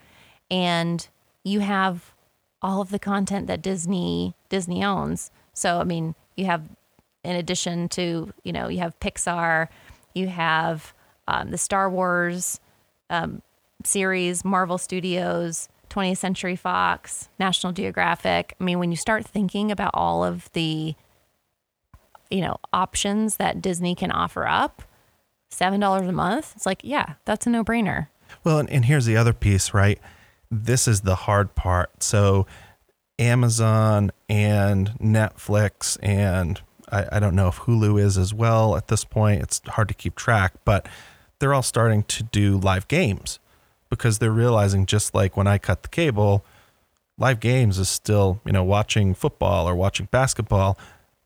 [0.51, 1.07] and
[1.43, 2.13] you have
[2.61, 5.31] all of the content that Disney Disney owns.
[5.53, 6.63] So I mean, you have
[7.23, 9.67] in addition to you know you have Pixar,
[10.13, 10.93] you have
[11.27, 12.59] um, the Star Wars
[13.09, 13.41] um,
[13.83, 18.55] series, Marvel Studios, 20th Century Fox, National Geographic.
[18.59, 20.95] I mean, when you start thinking about all of the
[22.29, 24.83] you know, options that Disney can offer up,
[25.51, 28.07] $7 a month, it's like, yeah, that's a no-brainer.
[28.43, 29.99] Well, and, and here's the other piece, right?
[30.51, 32.03] This is the hard part.
[32.03, 32.45] So
[33.19, 39.03] Amazon and Netflix and I, I don't know if Hulu is as well at this
[39.03, 39.41] point.
[39.41, 40.87] It's hard to keep track, but
[41.39, 43.39] they're all starting to do live games
[43.89, 46.45] because they're realizing just like when I cut the cable,
[47.17, 50.77] live games is still, you know, watching football or watching basketball.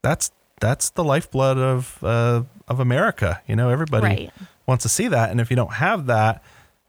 [0.02, 3.42] That's that's the lifeblood of uh, of America.
[3.48, 4.32] You know, everybody right.
[4.66, 6.44] wants to see that, and if you don't have that,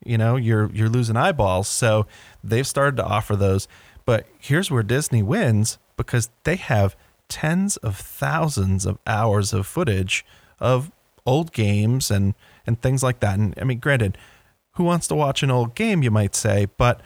[0.04, 1.68] you know, you're you're losing eyeballs.
[1.68, 2.06] So
[2.42, 3.68] they've started to offer those.
[4.04, 6.96] But here's where Disney wins because they have
[7.28, 10.24] tens of thousands of hours of footage
[10.60, 10.90] of
[11.24, 12.34] old games and
[12.66, 13.38] and things like that.
[13.38, 14.18] And I mean, granted,
[14.74, 17.00] who wants to watch an old game, you might say, but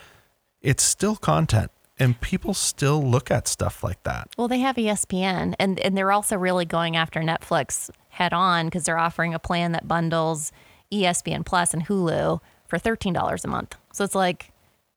[0.61, 4.29] it's still content and people still look at stuff like that.
[4.37, 8.85] Well, they have ESPN and and they're also really going after Netflix head on because
[8.85, 10.53] they're offering a plan that bundles
[10.93, 13.77] ESPN Plus and Hulu for $13 a month.
[13.93, 14.53] So it's like,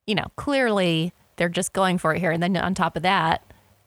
[0.06, 2.30] you know, clearly they're just going for it here.
[2.30, 3.42] And then on top of that,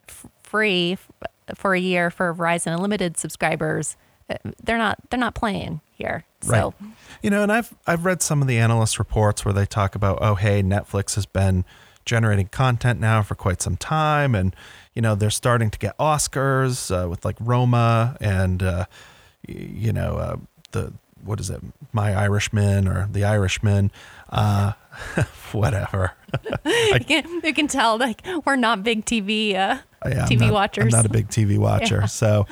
[0.10, 1.12] f- free f-
[1.56, 3.96] for a year for Verizon Unlimited subscribers.
[4.30, 6.25] Uh, They're not they're not playing here.
[6.41, 6.89] So Right.
[7.21, 10.19] You know, and I've I've read some of the analyst reports where they talk about,
[10.21, 11.63] oh, hey, Netflix has been
[12.06, 14.56] generating content now for quite some time, and
[14.93, 18.86] you know they're starting to get Oscars uh, with like Roma and uh,
[19.47, 20.36] you know uh,
[20.71, 23.91] the what is it, My Irishman or The Irishman,
[24.29, 24.73] uh,
[25.51, 26.12] whatever.
[26.65, 29.56] you can, you can tell like we're not big TV
[30.06, 30.94] Yeah, I'm TV not- watchers.
[30.94, 32.46] I'm not a big TV watcher, so.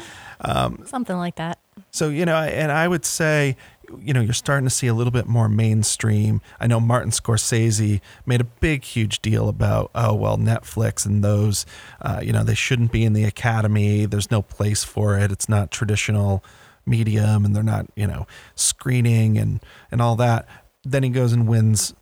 [0.86, 1.60] something like that.
[1.92, 3.56] So, you know, and I would say,
[4.00, 6.42] you know, you're starting to see a little bit more mainstream.
[6.60, 11.66] I know Martin Scorsese made a big, huge deal about, oh, well, Netflix and those,
[12.02, 14.06] uh, you know, they shouldn't be in the academy.
[14.06, 15.32] There's no place for it.
[15.32, 16.44] It's not traditional
[16.86, 19.60] medium and they're not, you know, screening and,
[19.92, 20.48] and all that.
[20.84, 21.94] Then he goes and wins,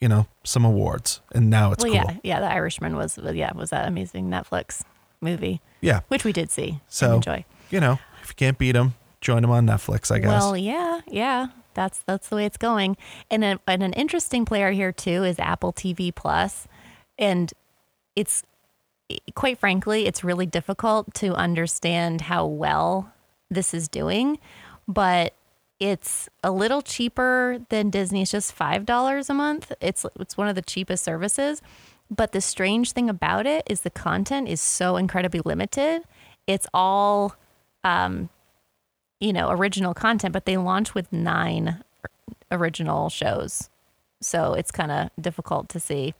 [0.00, 1.20] you know, some awards.
[1.34, 2.12] And now it's well, cool.
[2.12, 2.40] yeah, yeah.
[2.40, 4.82] The Irishman was yeah was that amazing Netflix
[5.20, 6.00] movie, Yeah.
[6.08, 7.44] which we did see So, enjoy.
[7.70, 10.28] you know, if you can't beat them, join them on Netflix, I guess.
[10.28, 11.46] Well, yeah, yeah.
[11.74, 12.96] That's that's the way it's going.
[13.30, 16.66] And, a, and an interesting player here too is Apple TV Plus,
[17.18, 17.52] and
[18.16, 18.42] it's
[19.34, 23.12] quite frankly, it's really difficult to understand how well
[23.50, 24.38] this is doing,
[24.88, 25.34] but
[25.80, 28.22] it's a little cheaper than Disney.
[28.22, 29.70] It's just five dollars a month.
[29.80, 31.62] It's it's one of the cheapest services.
[32.10, 36.02] But the strange thing about it is the content is so incredibly limited.
[36.46, 37.36] It's all
[37.84, 38.30] um,
[39.20, 41.82] you know, original content, but they launch with nine
[42.50, 43.68] original shows.
[44.20, 46.14] So it's kind of difficult to see.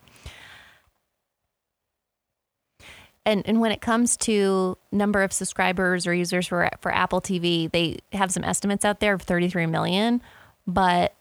[3.24, 7.70] And and when it comes to number of subscribers or users for for Apple TV,
[7.70, 10.22] they have some estimates out there of 33 million,
[10.66, 11.14] but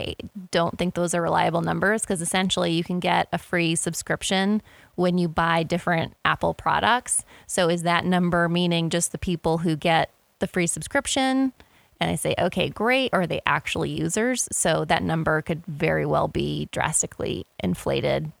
[0.00, 0.14] I
[0.50, 4.62] don't think those are reliable numbers because essentially you can get a free subscription
[4.94, 7.24] when you buy different Apple products.
[7.46, 11.52] So is that number meaning just the people who get the free subscription?
[12.00, 13.10] And I say, okay, great.
[13.12, 14.48] Or are they actually users?
[14.50, 18.32] So that number could very well be drastically inflated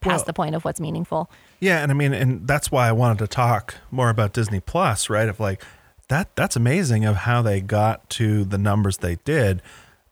[0.00, 1.30] past Well- the point of what's meaningful.
[1.60, 5.10] Yeah, and I mean, and that's why I wanted to talk more about Disney Plus,
[5.10, 5.28] right?
[5.28, 5.60] Of like
[6.08, 6.36] that.
[6.36, 9.60] That's amazing of how they got to the numbers they did.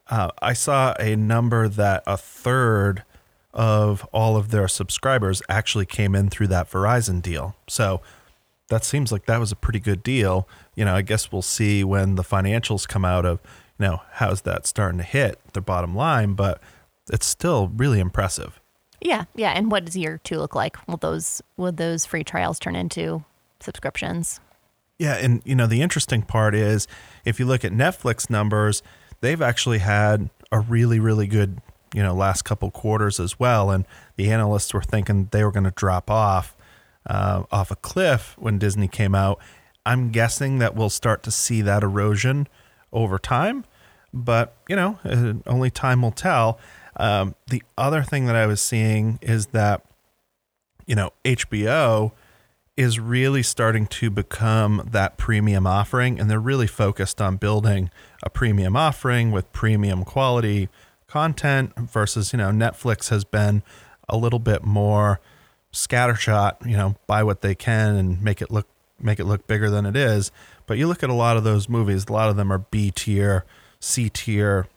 [0.09, 3.03] Uh, I saw a number that a third
[3.53, 7.55] of all of their subscribers actually came in through that Verizon deal.
[7.67, 8.01] So
[8.69, 10.47] that seems like that was a pretty good deal.
[10.75, 13.39] You know, I guess we'll see when the financials come out of,
[13.79, 16.61] you know, how's that starting to hit their bottom line, but
[17.11, 18.59] it's still really impressive.
[19.01, 19.51] Yeah, yeah.
[19.51, 20.75] And what does year two look like?
[20.87, 23.23] Will those will those free trials turn into
[23.59, 24.39] subscriptions?
[24.97, 26.87] Yeah, and you know the interesting part is
[27.23, 28.81] if you look at Netflix numbers,
[29.21, 31.61] they've actually had a really really good,
[31.93, 35.63] you know, last couple quarters as well and the analysts were thinking they were going
[35.63, 36.55] to drop off
[37.05, 39.39] uh, off a cliff when Disney came out.
[39.85, 42.47] I'm guessing that we'll start to see that erosion
[42.91, 43.63] over time,
[44.13, 46.59] but you know, uh, only time will tell.
[46.97, 49.83] Um, the other thing that I was seeing is that
[50.87, 52.13] you know, HBO
[52.75, 57.91] is really starting to become that premium offering and they're really focused on building
[58.23, 60.69] a premium offering with premium quality
[61.07, 63.63] content versus, you know, Netflix has been
[64.09, 65.19] a little bit more
[65.71, 68.67] scattershot, you know, buy what they can and make it look
[68.99, 70.31] make it look bigger than it is.
[70.65, 72.91] But you look at a lot of those movies, a lot of them are B
[72.91, 73.45] tier,
[73.79, 74.67] C tier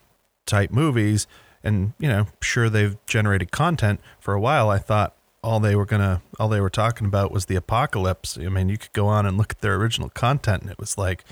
[0.45, 1.27] type movies.
[1.63, 3.99] And you know sure they've generated content.
[4.19, 7.45] For a while i thought all they were gonna all they were talking about was
[7.45, 8.37] the apocalypse.
[8.37, 10.97] I mean you could go on and look at their original content and it was
[10.97, 11.23] like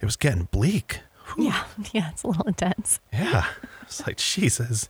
[0.00, 1.00] it was getting bleak
[1.38, 2.10] Yeah, yeah.
[2.10, 3.00] It's a little intense.
[3.12, 3.46] yeah
[3.82, 4.88] it's like jesus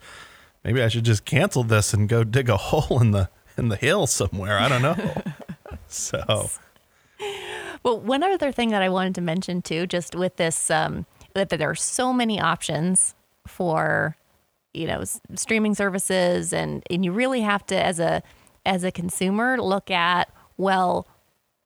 [0.63, 3.77] maybe i should just cancel this and go dig a hole in the in the
[3.77, 5.23] hill somewhere i don't know
[5.89, 6.51] so
[7.83, 11.51] Well, one other thing that I wanted to mention too, just with this, um, that
[11.51, 13.15] there are so many options
[13.47, 14.17] for,
[14.73, 18.23] you know, streaming services, and and you really have to, as a
[18.65, 21.07] as a consumer, look at well,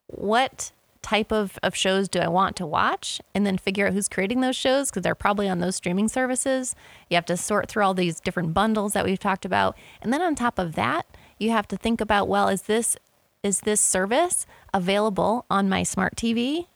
[0.09, 0.73] what
[1.03, 4.41] type of, of shows do I want to watch, and then figure out who's creating
[4.41, 6.75] those shows because they're probably on those streaming services.
[7.09, 10.23] You have to sort through all these different bundles that we've talked about, and then
[10.23, 11.07] on top of that,
[11.39, 12.97] you have to think about well, is this
[13.43, 16.67] is this service available on my smart TV?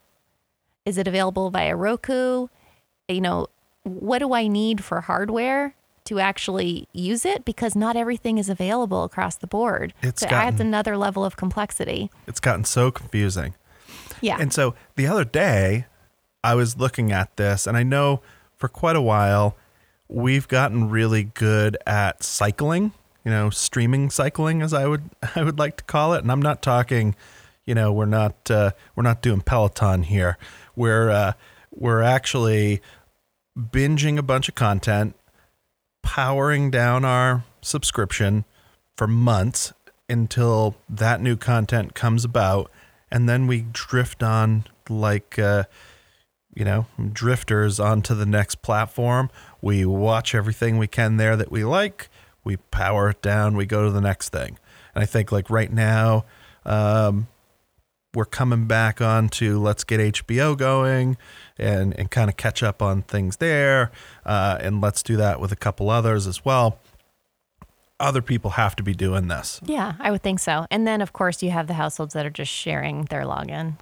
[0.85, 2.49] Is it available via Roku?
[3.09, 3.49] You know,
[3.83, 7.45] what do I need for hardware to actually use it?
[7.45, 9.93] Because not everything is available across the board.
[10.03, 12.11] It's so it adds another level of complexity.
[12.27, 13.55] it's gotten so confusing
[14.23, 14.39] Yeah.
[14.41, 15.87] And so the other day,
[16.43, 18.23] I was looking at this, and I know
[18.57, 19.57] for quite a while,
[20.09, 22.93] we've gotten really good at cycling
[23.25, 26.23] you know, streaming cycling, as I would I would like to call it.
[26.23, 27.15] And I'm not talking,
[27.65, 30.39] you know, we're not uh, we're not doing Peloton here.
[30.77, 31.33] We're uh,
[31.71, 32.81] we're actually
[33.59, 35.15] binging a bunch of content,
[36.03, 38.45] powering down our subscription
[38.97, 39.73] for months
[40.09, 42.71] until that new content comes about,
[43.13, 45.39] and then we drift on like.
[45.39, 45.65] Uh,
[46.55, 49.31] you know, drifters onto the next platform.
[49.63, 52.11] We watch everything we can there that we like.
[52.45, 53.57] We power it down.
[53.57, 54.59] We go to the next thing.
[54.95, 56.27] And I think like right now,
[56.67, 57.29] um,
[58.15, 61.17] we're coming back on to let's get HBO going
[61.57, 63.91] and, and kind of catch up on things there.
[64.27, 66.79] Uh, and let's do that with a couple others as well.
[68.03, 69.61] Other people have to be doing this.
[69.65, 70.67] Yeah, I would think so.
[70.71, 73.77] And then, of course, you have the households that are just sharing their login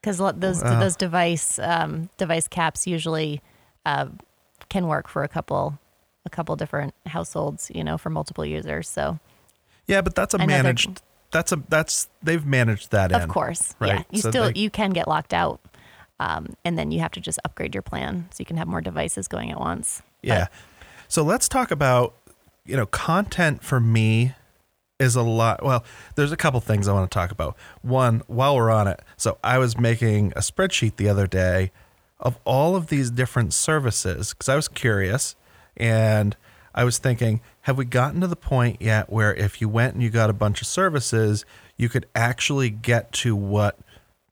[0.00, 0.78] because those Wow.
[0.78, 3.42] those device um, device caps usually
[3.84, 4.06] uh,
[4.68, 5.78] can work for a couple
[6.24, 8.88] a couple different households, you know, for multiple users.
[8.88, 9.18] So
[9.86, 11.02] Yeah, but that's a Another- managed.
[11.30, 13.20] That's a that's they've managed that in.
[13.20, 15.60] of course, yeah, you So still they- you can get locked out,
[16.20, 18.80] um, and then you have to just upgrade your plan so you can have more
[18.80, 20.02] devices going at once.
[20.22, 20.46] But- Yeah.
[21.10, 22.14] So let's talk about,
[22.68, 24.34] you know, content for me
[25.00, 25.64] is a lot.
[25.64, 25.84] Well,
[26.16, 27.56] there's a couple things I want to talk about.
[27.82, 31.72] One, while we're on it, so I was making a spreadsheet the other day
[32.20, 35.36] of all of these different services because I was curious
[35.76, 36.36] and
[36.74, 40.02] I was thinking, have we gotten to the point yet where if you went and
[40.02, 41.44] you got a bunch of services,
[41.76, 43.78] you could actually get to what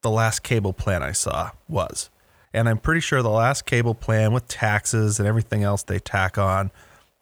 [0.02, 2.10] the last cable plan I saw was?
[2.52, 6.38] And I'm pretty sure the last cable plan with taxes and everything else they tack
[6.38, 6.70] on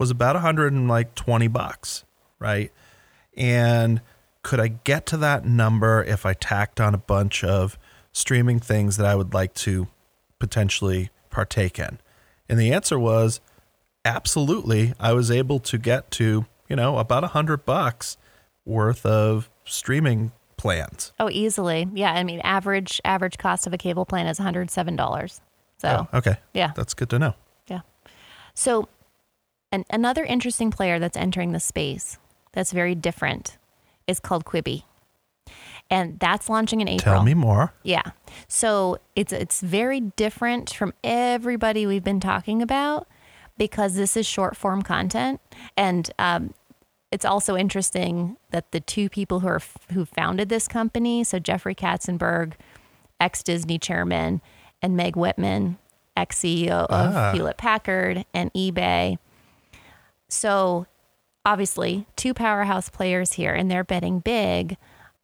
[0.04, 2.04] was about 120 bucks,
[2.38, 2.70] right?
[3.38, 4.02] And
[4.42, 7.78] could I get to that number if I tacked on a bunch of
[8.12, 9.86] streaming things that I would like to
[10.38, 11.98] potentially partake in?
[12.50, 13.40] And the answer was
[14.04, 14.92] absolutely.
[15.00, 18.18] I was able to get to, you know, about a hundred bucks
[18.66, 21.12] worth of streaming plans.
[21.18, 21.88] Oh, easily.
[21.94, 25.40] Yeah, I mean, average average cost of a cable plan is one hundred seven dollars.
[25.78, 26.36] So Oh, okay.
[26.52, 27.34] yeah, That's good to know.
[27.68, 27.80] yeah.
[28.54, 28.88] So,
[29.74, 32.18] an, another interesting player that's entering the space
[32.52, 33.58] that's very different
[34.06, 34.84] is called Quibi,
[35.90, 37.14] and that's launching in April.
[37.16, 37.72] Tell me more.
[37.82, 38.02] Yeah.
[38.48, 43.06] So it's it's very different from everybody we've been talking about
[43.58, 45.40] because this is short form content,
[45.76, 46.54] and um,
[47.10, 49.60] it's also interesting that the two people who are
[49.92, 52.52] who founded this company, so Jeffrey Katzenberg,
[53.20, 54.40] ex Disney chairman,
[54.82, 55.78] and Meg Whitman,
[56.16, 57.32] ex CEO of Ah.
[57.32, 59.18] Hewlett Packard and eBay.
[60.28, 60.86] So
[61.44, 64.76] obviously, two powerhouse players here, and they're betting big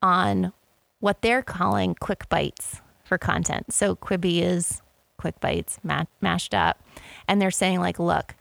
[0.03, 0.53] on
[1.01, 3.73] what they're calling quick bites for content.
[3.73, 4.83] So Quibi is
[5.17, 6.83] quick bites ma- mashed up.
[7.29, 8.35] And they're saying, like, look,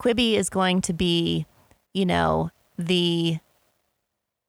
[0.00, 1.46] Quibi is going to be,
[1.94, 3.38] you know, the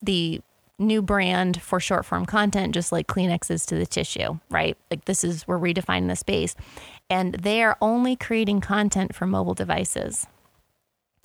[0.01, 0.41] the
[0.79, 4.77] new brand for short form content, just like Kleenex is to the tissue, right?
[4.91, 6.55] Like this is we're redefining the space.
[7.09, 10.27] And they are only creating content for mobile devices.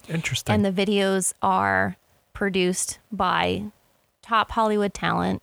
[0.08, 0.54] Interesting.
[0.54, 1.96] And the videos are
[2.32, 3.64] produced by
[4.22, 5.42] top Hollywood talent.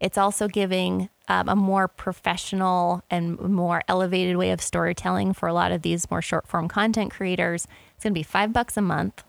[0.00, 5.54] It's also giving um, a more professional and more elevated way of storytelling for a
[5.54, 7.66] lot of these more short form content creators.
[7.94, 9.24] It's going to be five bucks a month.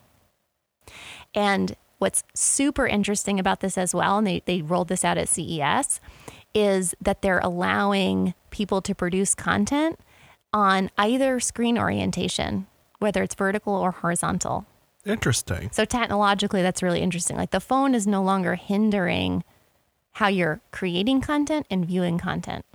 [1.34, 5.30] And what's super interesting about this as well, and they, they rolled this out at
[5.30, 6.00] CES,
[6.54, 10.00] is that they're allowing people to produce content
[10.54, 12.68] on either screen orientation,
[13.06, 14.66] whether it's vertical or horizontal.
[15.06, 15.70] Interesting.
[15.72, 17.38] So technologically, that's really interesting.
[17.38, 19.44] Like the phone is no longer hindering
[20.14, 22.66] how you're creating content and viewing content.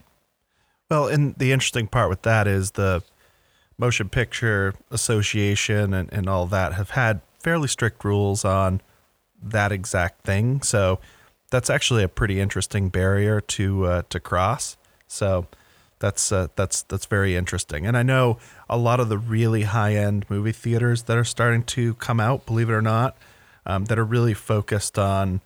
[0.89, 3.03] Well, and the interesting part with that is the
[3.76, 8.81] Motion Picture Association and, and all that have had fairly strict rules on
[9.43, 10.62] that exact thing.
[10.62, 11.01] So
[11.51, 14.76] that's actually a pretty interesting barrier to uh, to cross.
[15.09, 15.47] So
[16.01, 17.87] that's uh, that's that's very interesting.
[17.87, 18.39] And I know
[18.69, 22.47] a lot of the really high end movie theaters that are starting to come out,
[22.47, 23.17] believe it or not,
[23.65, 25.41] um, that are really focused on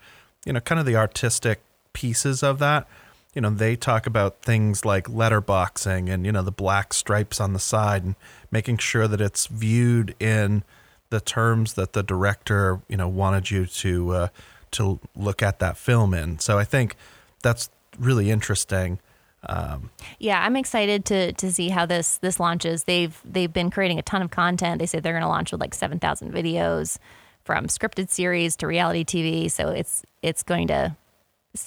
[0.46, 1.60] you know kind of the artistic
[1.92, 2.88] pieces of that.
[3.34, 7.52] You know, they talk about things like letterboxing and you know the black stripes on
[7.52, 8.14] the side and
[8.50, 10.62] making sure that it's viewed in
[11.10, 14.28] the terms that the director you know wanted you to uh,
[14.70, 16.38] to look at that film in.
[16.38, 16.96] So I think
[17.42, 19.00] that's really interesting.
[19.48, 22.84] Um, Yeah, I'm excited to to see how this this launches.
[22.84, 24.78] They've they've been creating a ton of content.
[24.78, 26.98] They say they're going to launch with like 7,000 videos
[27.44, 29.50] from scripted series to reality TV.
[29.50, 30.96] So it's it's going to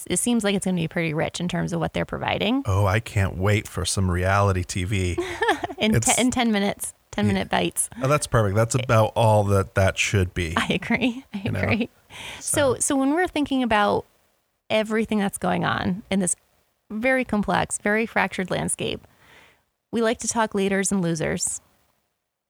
[0.07, 2.63] it seems like it's going to be pretty rich in terms of what they're providing
[2.65, 5.17] oh, I can't wait for some reality TV.
[5.77, 6.93] in te- in 10 minutes.
[7.11, 7.89] 10 minute bites.
[8.01, 8.55] Oh, that's perfect.
[8.55, 10.53] That's about all that that should be.
[10.55, 11.25] I agree.
[11.33, 11.59] I know?
[11.61, 11.89] agree.
[12.39, 14.05] So, so when we're thinking about
[14.69, 16.35] everything that's going on in this
[16.89, 19.05] very complex, very fractured landscape,
[19.91, 21.61] we like to talk leaders and losers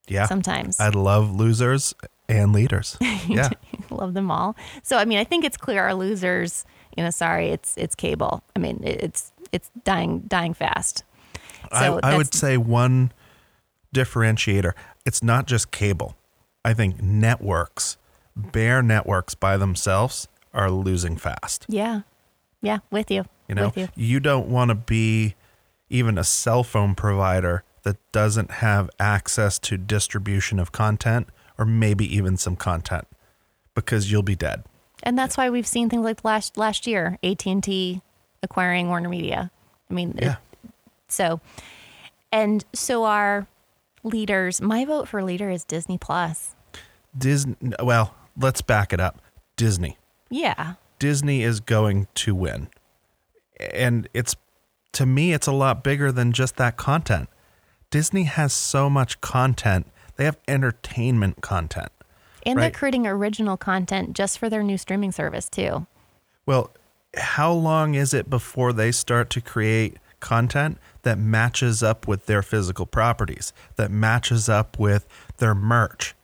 [0.07, 0.25] Yeah.
[0.25, 0.79] sometimes.
[0.79, 1.93] I love losers
[2.29, 2.97] and leaders.
[3.27, 3.49] Yeah.
[3.89, 4.55] Love them all.
[4.83, 6.63] So, I mean, I think it's clear our losers.
[6.95, 8.41] You know, sorry, it's it's cable.
[8.55, 11.03] I mean, it's it's dying dying fast.
[11.77, 13.11] So I, I would say one
[13.93, 14.71] differentiator.
[15.05, 16.15] It's not just cable.
[16.63, 17.97] I think networks,
[18.35, 21.65] bare networks by themselves, are losing fast.
[21.67, 22.01] Yeah,
[22.61, 23.25] yeah, with you.
[23.47, 24.19] You know, with you.
[24.19, 25.35] don't want to be
[25.89, 31.27] even a cell phone provider that doesn't have access to distribution of content
[31.57, 33.07] or maybe even some content
[33.73, 34.63] because you'll be dead.
[35.03, 38.01] And that's why we've seen things like last last year, AT and T
[38.43, 39.51] acquiring Warner Media.
[39.89, 40.35] I mean, it- Yeah.
[41.07, 41.39] so
[42.31, 43.47] and so our
[44.03, 44.59] leaders.
[44.61, 46.55] My vote for leader is Disney Plus.
[47.17, 49.21] Disney, well, let's back it up.
[49.55, 49.97] Disney.
[50.29, 52.67] Yeah, Disney is going to win.
[53.59, 54.35] And it's
[54.93, 57.29] to me it's a lot bigger than just that content.
[57.89, 59.87] Disney has so much content.
[60.15, 61.91] They have entertainment content.
[62.45, 65.85] and they're creating original content just for their new streaming service too.
[66.45, 66.71] Well,
[67.15, 72.41] how long is it before they start to create content that matches up with their
[72.41, 76.15] physical properties, that matches up with their merch,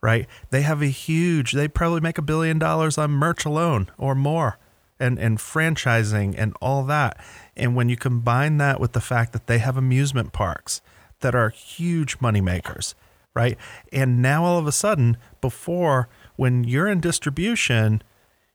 [0.00, 0.26] right?
[0.50, 4.58] They have a huge, they probably make a billion dollars on merch alone or more
[5.02, 7.18] and, and franchising and all that.
[7.56, 10.80] And when you combine that with the fact that they have amusement parks
[11.20, 12.94] that are huge moneymakers,
[13.34, 13.58] right?
[13.92, 18.02] And now all of a sudden, before when you're in distribution,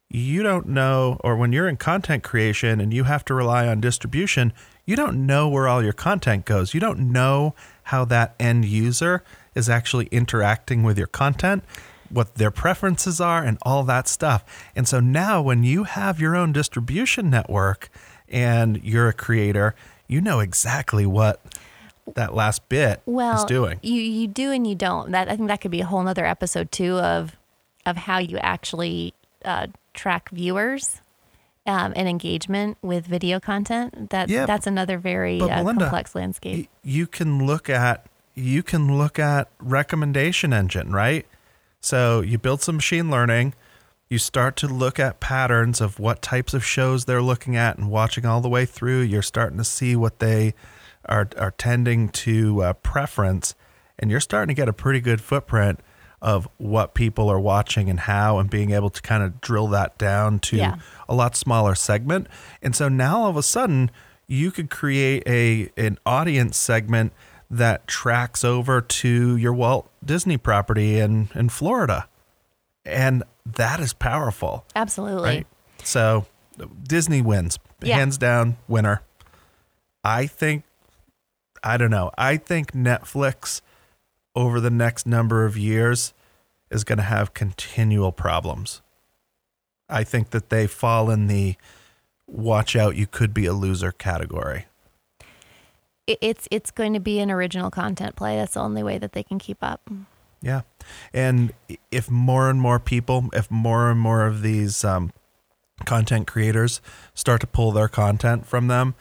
[0.09, 3.81] you don't know, or when you're in content creation and you have to rely on
[3.81, 4.53] distribution,
[4.85, 6.73] you don't know where all your content goes.
[6.73, 9.23] You don't know how that end user
[9.53, 11.63] is actually interacting with your content,
[12.09, 14.43] what their preferences are, and all that stuff.
[14.75, 17.89] And so now, when you have your own distribution network
[18.29, 19.75] and you're a creator,
[20.07, 21.41] you know exactly what
[22.15, 23.79] that last bit well is doing.
[23.83, 25.11] You you do and you don't.
[25.11, 27.35] That I think that could be a whole nother episode too of
[27.85, 29.13] of how you actually
[29.45, 31.01] uh, track viewers
[31.65, 34.09] um, and engagement with video content.
[34.11, 36.69] That Yeah, that's another very uh, Melinda, complex landscape.
[36.69, 38.05] y- you can look at
[38.35, 41.25] you can look at recommendation engine right
[41.81, 43.53] so you build some machine learning
[44.09, 47.89] you start to look at patterns of what types of shows they're looking at and
[47.89, 50.53] watching all the way through you're starting to see what they
[51.05, 53.53] are are tending to uh, preference
[53.99, 55.79] and you're starting to get a pretty good footprint
[56.21, 59.97] of what people are watching and how and being able to kind of drill that
[59.99, 60.75] down to Yeah.
[61.07, 62.27] a lot smaller segment.
[62.61, 63.91] And so now all of a sudden
[64.27, 67.13] you could create a an audience segment
[67.49, 72.07] that tracks over to your Walt Disney property in in Florida.
[72.85, 75.23] And that is powerful, Absolutely.
[75.23, 75.47] right?
[75.83, 76.25] So
[76.83, 77.59] Disney wins.
[77.81, 77.97] Yeah.
[77.97, 79.01] Hands down winner.
[80.03, 80.63] I think
[81.63, 82.11] I don't know.
[82.17, 83.61] I think Netflix
[84.35, 86.13] over the next number of years
[86.69, 88.81] is going to have continual problems.
[89.89, 91.55] I think that they fall in the
[92.27, 94.65] watch out you could be a loser category.
[96.07, 98.35] It, it's it's going to be an original content play.
[98.37, 99.89] That's the only way that they can keep up.
[100.41, 100.61] Yeah.
[101.13, 101.53] And
[101.91, 105.11] if more and more people, if more and more of these um,
[105.85, 106.79] content creators
[107.13, 108.95] start to pull their content from them,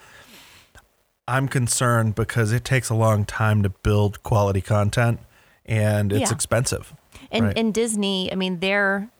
[1.28, 5.20] I'm concerned because it takes a long time to build quality content
[5.64, 6.34] and it's Yeah.
[6.34, 6.94] expensive.
[7.30, 7.58] And Right.
[7.58, 9.10] and Disney, I mean, their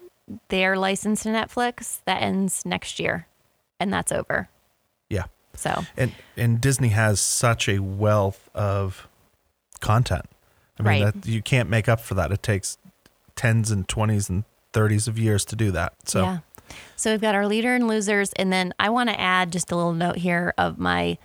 [0.49, 3.27] their license to Netflix that ends next year,
[3.79, 4.49] and that's over.
[5.09, 5.25] Yeah.
[5.57, 9.09] So And and Disney has such a wealth of
[9.81, 10.25] content.
[10.79, 11.15] I mean, Right.
[11.15, 12.31] that, you can't make up for that.
[12.33, 12.79] It takes
[13.35, 15.95] tens and twenties and thirties of years to do that.
[16.05, 16.39] So yeah.
[16.97, 19.77] So we've got our leader and losers, and then I want to add just a
[19.77, 21.17] little note here of my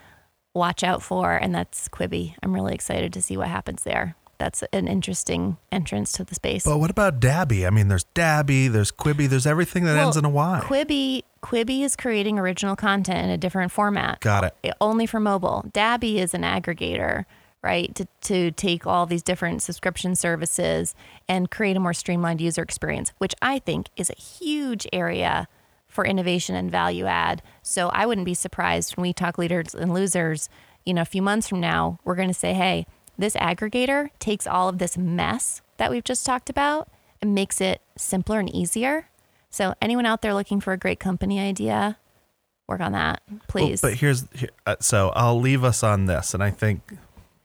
[0.53, 2.35] watch out for, and that's Quibi.
[2.43, 4.15] I'm really excited to see what happens there.
[4.37, 6.63] That's an interesting entrance to the space.
[6.65, 7.65] But what about Dabby?
[7.65, 10.61] I mean, there's Dabby, there's Quibi, there's everything that Well, ends in a Y.
[10.63, 14.19] Quibi Quibi is creating original content in a different format.
[14.19, 14.55] Got it.
[14.63, 15.65] Eh, only for mobile.
[15.73, 17.25] Dabby is an aggregator,
[17.63, 17.93] right?
[17.95, 20.95] To to take all these different subscription services
[21.27, 25.47] and create a more streamlined user experience, which I think is a huge area
[25.87, 27.41] for innovation and value add.
[27.61, 30.47] So I wouldn't be surprised when we talk leaders and losers,
[30.85, 32.85] you know, a few months from now, we're going to say, "Hey,
[33.17, 36.87] this aggregator takes all of this mess that we've just talked about
[37.21, 39.07] and makes it simpler and easier."
[39.51, 41.97] So anyone out there looking for a great company idea,
[42.67, 43.81] work on that, Well, please.
[43.81, 46.81] but here's here, uh, so I'll leave us on this, and I think,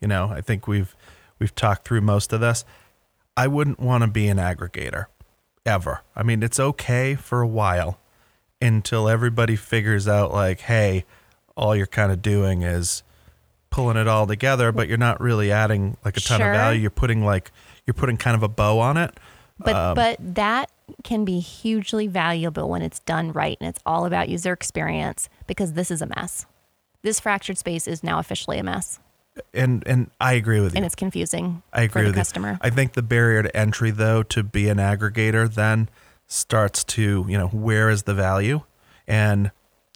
[0.00, 0.94] you know, I think we've
[1.38, 2.64] we've talked through most of this.
[3.36, 5.07] I wouldn't want to be an aggregator
[5.66, 6.00] ever.
[6.14, 7.98] I mean, it's okay for a while
[8.62, 11.04] until everybody figures out, like, hey,
[11.57, 13.02] all you're kind of doing is
[13.68, 16.50] pulling it all together, but you're not really adding like a ton Sure.
[16.52, 16.80] of value.
[16.80, 17.50] You're putting like,
[17.86, 19.18] you're putting kind of a bow on it.
[19.59, 20.70] But Um, but that
[21.05, 25.72] can be hugely valuable when it's done right and it's all about user experience because
[25.72, 26.47] this is a mess.
[27.03, 28.99] This fractured space is now officially a mess
[29.53, 30.76] And, and I agree with you.
[30.78, 32.53] and it's confusing I agree for the with customer.
[32.53, 32.59] you.
[32.62, 35.89] I think the barrier to entry, though, to be an aggregator then
[36.26, 38.62] starts to, you know, where is the value?
[39.07, 39.51] And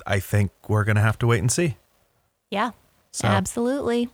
[0.07, 1.77] I think we're going to have to wait and see.
[2.51, 2.71] yeah.
[3.13, 4.09] So- Absolutely.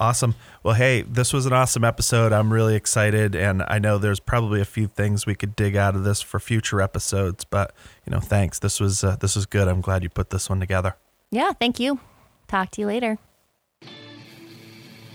[0.00, 0.34] Awesome.
[0.62, 2.32] Well, hey, this was an awesome episode.
[2.32, 3.36] I'm really excited.
[3.36, 6.40] And I know there's probably a few things we could dig out of this for
[6.40, 7.74] future episodes, but,
[8.06, 8.58] you know, thanks.
[8.58, 9.68] This was, uh, this was good.
[9.68, 10.96] I'm glad you put this one together.
[11.30, 12.00] Yeah, thank you.
[12.48, 13.18] Talk to you later.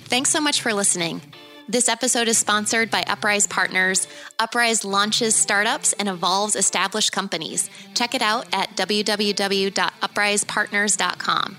[0.03, 1.19] Thanks so much for listening.
[1.67, 4.07] This episode is sponsored by Uprise Partners.
[4.37, 7.71] Uprise launches startups and evolves established companies.
[7.95, 11.57] Check it out at www.uprisepartners.com.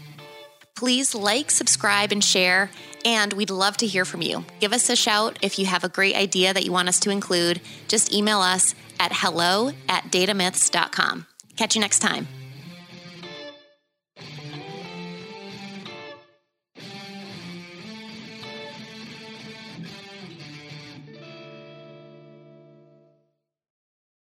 [0.76, 2.70] Please like, subscribe, and share,
[3.06, 4.44] and we'd love to hear from you.
[4.58, 7.10] Give us a shout if you have a great idea that you want us to
[7.10, 7.60] include.
[7.86, 11.26] Just email us at hello at datamyths.com.
[11.56, 12.26] Catch you next time.